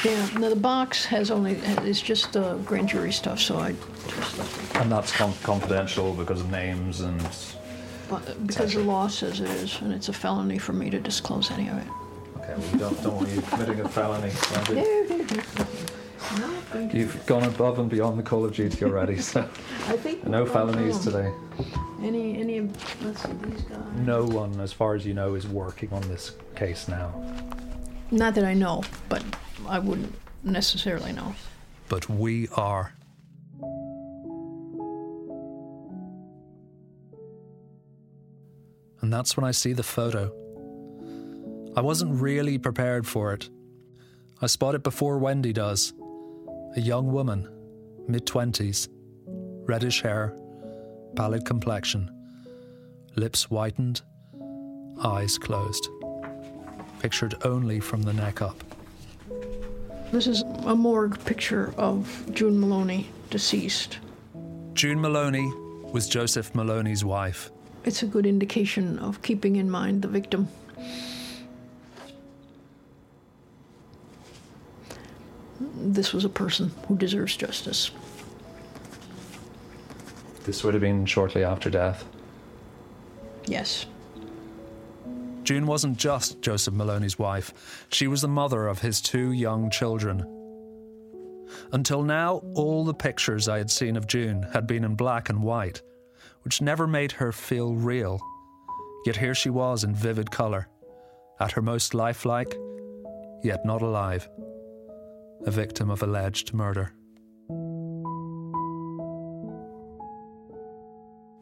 Yeah, 0.03 0.29
no, 0.37 0.49
the 0.49 0.55
box 0.55 1.03
has 1.05 1.31
only, 1.31 1.53
it's 1.53 2.01
just 2.01 2.37
uh, 2.37 2.55
grand 2.57 2.89
jury 2.89 3.11
stuff, 3.11 3.39
so 3.39 3.57
I 3.57 3.73
just. 4.07 4.75
And 4.75 4.91
that's 4.91 5.11
com- 5.11 5.33
confidential 5.41 6.13
because 6.13 6.41
of 6.41 6.51
names 6.51 7.01
and. 7.01 7.19
But 8.07 8.45
because 8.45 8.73
the 8.75 8.81
law 8.81 9.07
says 9.07 9.39
it 9.39 9.49
is, 9.49 9.81
and 9.81 9.91
it's 9.91 10.09
a 10.09 10.13
felony 10.13 10.59
for 10.59 10.73
me 10.73 10.91
to 10.91 10.99
disclose 10.99 11.49
any 11.49 11.69
of 11.69 11.77
it. 11.77 11.87
Okay, 12.37 12.53
well, 12.55 12.71
we 12.71 12.79
don't, 12.79 13.03
don't 13.03 13.15
want 13.15 13.29
you 13.29 13.41
committing 13.41 13.79
a 13.79 13.89
felony. 13.89 14.31
Andy. 14.53 15.04
You've 16.93 17.25
gone 17.25 17.43
above 17.43 17.79
and 17.79 17.89
beyond 17.89 18.19
the 18.19 18.23
Call 18.23 18.45
of 18.45 18.53
Duty 18.53 18.83
already, 18.85 19.17
so. 19.21 19.41
I 19.87 19.97
think. 19.97 20.25
No 20.25 20.45
felonies 20.45 20.99
today. 20.99 21.31
Any, 22.01 22.37
any, 22.37 22.57
of- 22.59 23.05
let's 23.05 23.21
see, 23.23 23.31
these 23.43 23.61
guys. 23.61 23.79
No 23.97 24.25
one, 24.25 24.59
as 24.59 24.73
far 24.73 24.95
as 24.95 25.05
you 25.05 25.13
know, 25.13 25.35
is 25.35 25.47
working 25.47 25.91
on 25.93 26.01
this 26.09 26.33
case 26.55 26.87
now. 26.87 27.13
Not 28.11 28.35
that 28.35 28.43
I 28.45 28.53
know, 28.53 28.83
but 29.09 29.23
I 29.67 29.79
wouldn't 29.79 30.13
necessarily 30.43 31.11
know. 31.13 31.35
But 31.89 32.09
we 32.09 32.47
are. 32.49 32.93
And 39.01 39.11
that's 39.13 39.37
when 39.37 39.43
I 39.43 39.51
see 39.51 39.73
the 39.73 39.83
photo. 39.83 40.31
I 41.75 41.81
wasn't 41.81 42.19
really 42.21 42.57
prepared 42.57 43.05
for 43.05 43.33
it. 43.33 43.49
I 44.41 44.47
spot 44.47 44.75
it 44.75 44.83
before 44.83 45.17
Wendy 45.17 45.53
does. 45.53 45.93
A 46.75 46.81
young 46.81 47.11
woman, 47.11 47.47
mid 48.07 48.25
20s, 48.25 48.89
reddish 49.65 50.01
hair, 50.01 50.35
pallid 51.15 51.45
complexion, 51.45 52.11
lips 53.15 53.43
whitened, 53.43 54.01
eyes 55.01 55.37
closed. 55.37 55.87
Pictured 56.99 57.35
only 57.45 57.79
from 57.79 58.01
the 58.01 58.13
neck 58.13 58.41
up. 58.41 58.61
This 60.11 60.27
is 60.27 60.41
a 60.65 60.75
morgue 60.75 61.23
picture 61.25 61.73
of 61.77 62.25
June 62.33 62.59
Maloney, 62.59 63.07
deceased. 63.29 63.99
June 64.73 64.99
Maloney 64.99 65.51
was 65.93 66.09
Joseph 66.09 66.53
Maloney's 66.53 67.05
wife. 67.05 67.51
It's 67.85 68.03
a 68.03 68.07
good 68.07 68.25
indication 68.25 68.99
of 68.99 69.21
keeping 69.21 69.55
in 69.55 69.69
mind 69.69 70.01
the 70.01 70.07
victim. 70.07 70.47
This 75.93 76.13
was 76.13 76.25
a 76.25 76.29
person 76.29 76.71
who 76.87 76.97
deserves 76.97 77.37
justice. 77.37 77.91
This 80.43 80.63
would 80.63 80.73
have 80.73 80.81
been 80.81 81.05
shortly 81.05 81.43
after 81.43 81.69
death. 81.69 82.03
Yes. 83.45 83.85
June 85.43 85.67
wasn't 85.67 85.97
just 85.97 86.41
Joseph 86.41 86.73
Maloney's 86.73 87.19
wife, 87.19 87.85
she 87.89 88.07
was 88.07 88.21
the 88.21 88.27
mother 88.27 88.67
of 88.67 88.79
his 88.79 88.99
two 88.99 89.31
young 89.31 89.69
children. 89.69 90.25
Until 91.71 92.01
now, 92.01 92.41
all 92.55 92.83
the 92.83 92.93
pictures 92.95 93.47
I 93.47 93.59
had 93.59 93.69
seen 93.69 93.95
of 93.95 94.07
June 94.07 94.41
had 94.53 94.65
been 94.65 94.83
in 94.83 94.95
black 94.95 95.29
and 95.29 95.43
white, 95.43 95.83
which 96.41 96.61
never 96.61 96.87
made 96.87 97.11
her 97.11 97.31
feel 97.31 97.75
real. 97.75 98.19
Yet 99.05 99.17
here 99.17 99.35
she 99.35 99.51
was 99.51 99.83
in 99.83 99.93
vivid 99.93 100.31
colour, 100.31 100.67
at 101.39 101.51
her 101.51 101.61
most 101.61 101.93
lifelike, 101.93 102.57
yet 103.43 103.63
not 103.65 103.83
alive, 103.83 104.27
a 105.45 105.51
victim 105.51 105.89
of 105.89 106.01
alleged 106.01 106.53
murder. 106.53 106.91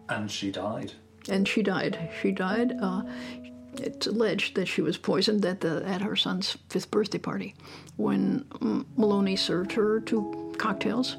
And 0.09 0.29
she 0.29 0.51
died. 0.51 0.93
And 1.29 1.47
she 1.47 1.63
died. 1.63 2.11
She 2.21 2.31
died. 2.31 2.73
Uh, 2.79 3.03
it's 3.77 4.07
alleged 4.07 4.55
that 4.55 4.67
she 4.67 4.81
was 4.81 4.97
poisoned 4.97 5.45
at 5.45 5.61
the 5.61 5.83
at 5.85 6.01
her 6.01 6.15
son's 6.15 6.57
fifth 6.69 6.91
birthday 6.91 7.17
party 7.17 7.55
when 7.95 8.43
mm, 8.59 8.85
Maloney 8.97 9.35
served 9.35 9.71
her 9.71 10.01
two 10.01 10.53
cocktails. 10.57 11.17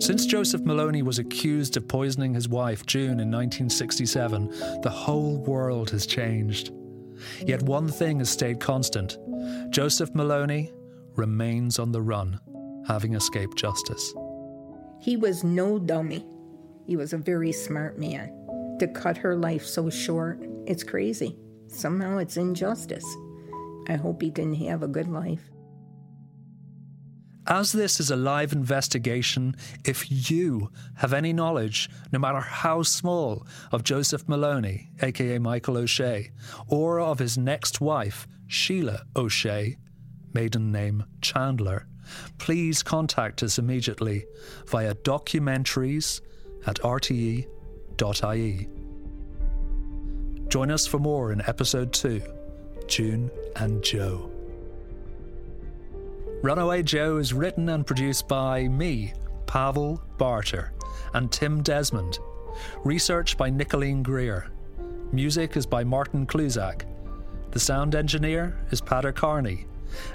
Since 0.00 0.24
Joseph 0.24 0.62
Maloney 0.62 1.02
was 1.02 1.18
accused 1.18 1.76
of 1.76 1.86
poisoning 1.86 2.32
his 2.32 2.48
wife 2.48 2.86
June 2.86 3.20
in 3.20 3.30
1967, 3.30 4.48
the 4.80 4.90
whole 4.90 5.36
world 5.36 5.90
has 5.90 6.06
changed. 6.06 6.72
Yet 7.46 7.62
one 7.62 7.86
thing 7.86 8.18
has 8.20 8.30
stayed 8.30 8.60
constant 8.60 9.18
Joseph 9.70 10.14
Maloney 10.14 10.72
remains 11.16 11.78
on 11.78 11.92
the 11.92 12.00
run, 12.00 12.40
having 12.88 13.14
escaped 13.14 13.58
justice. 13.58 14.14
He 15.00 15.18
was 15.18 15.44
no 15.44 15.78
dummy. 15.78 16.26
He 16.86 16.96
was 16.96 17.12
a 17.12 17.18
very 17.18 17.52
smart 17.52 17.98
man. 17.98 18.76
To 18.78 18.88
cut 18.88 19.18
her 19.18 19.36
life 19.36 19.66
so 19.66 19.90
short, 19.90 20.42
it's 20.66 20.82
crazy. 20.82 21.36
Somehow 21.68 22.16
it's 22.18 22.38
injustice. 22.38 23.04
I 23.86 23.96
hope 23.96 24.22
he 24.22 24.30
didn't 24.30 24.54
have 24.66 24.82
a 24.82 24.88
good 24.88 25.08
life. 25.08 25.49
As 27.46 27.72
this 27.72 28.00
is 28.00 28.10
a 28.10 28.16
live 28.16 28.52
investigation, 28.52 29.56
if 29.84 30.30
you 30.30 30.70
have 30.96 31.12
any 31.12 31.32
knowledge, 31.32 31.88
no 32.12 32.18
matter 32.18 32.40
how 32.40 32.82
small, 32.82 33.46
of 33.72 33.82
Joseph 33.82 34.28
Maloney, 34.28 34.90
aka 35.02 35.38
Michael 35.38 35.78
O'Shea, 35.78 36.30
or 36.68 37.00
of 37.00 37.18
his 37.18 37.38
next 37.38 37.80
wife, 37.80 38.28
Sheila 38.46 39.02
O'Shea, 39.16 39.76
maiden 40.34 40.70
name 40.70 41.04
Chandler, 41.22 41.86
please 42.38 42.82
contact 42.82 43.42
us 43.42 43.58
immediately 43.58 44.26
via 44.66 44.94
documentaries 44.96 46.20
at 46.66 46.76
rte.ie. 46.76 47.46
Join 50.48 50.70
us 50.70 50.86
for 50.86 50.98
more 50.98 51.32
in 51.32 51.40
episode 51.46 51.92
2 51.92 52.22
June 52.86 53.30
and 53.56 53.82
Joe. 53.82 54.29
Runaway 56.42 56.82
Joe 56.82 57.18
is 57.18 57.34
written 57.34 57.68
and 57.68 57.86
produced 57.86 58.26
by 58.26 58.66
me, 58.66 59.12
Pavel 59.46 60.02
Barter, 60.16 60.72
and 61.12 61.30
Tim 61.30 61.62
Desmond. 61.62 62.18
Research 62.82 63.36
by 63.36 63.50
Nicoline 63.50 64.02
Greer. 64.02 64.48
Music 65.12 65.58
is 65.58 65.66
by 65.66 65.84
Martin 65.84 66.26
Klusák. 66.26 66.84
The 67.50 67.60
sound 67.60 67.94
engineer 67.94 68.58
is 68.70 68.80
Peadar 68.80 69.14
Kearney. 69.14 69.66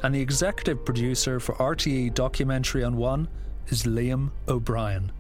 And 0.02 0.16
the 0.16 0.22
executive 0.22 0.84
producer 0.84 1.40
for 1.40 1.54
RTÉ 1.56 2.12
Documentary 2.12 2.84
on 2.84 2.98
One 2.98 3.28
is 3.68 3.84
Liam 3.84 4.32
O'Brien. 4.48 5.12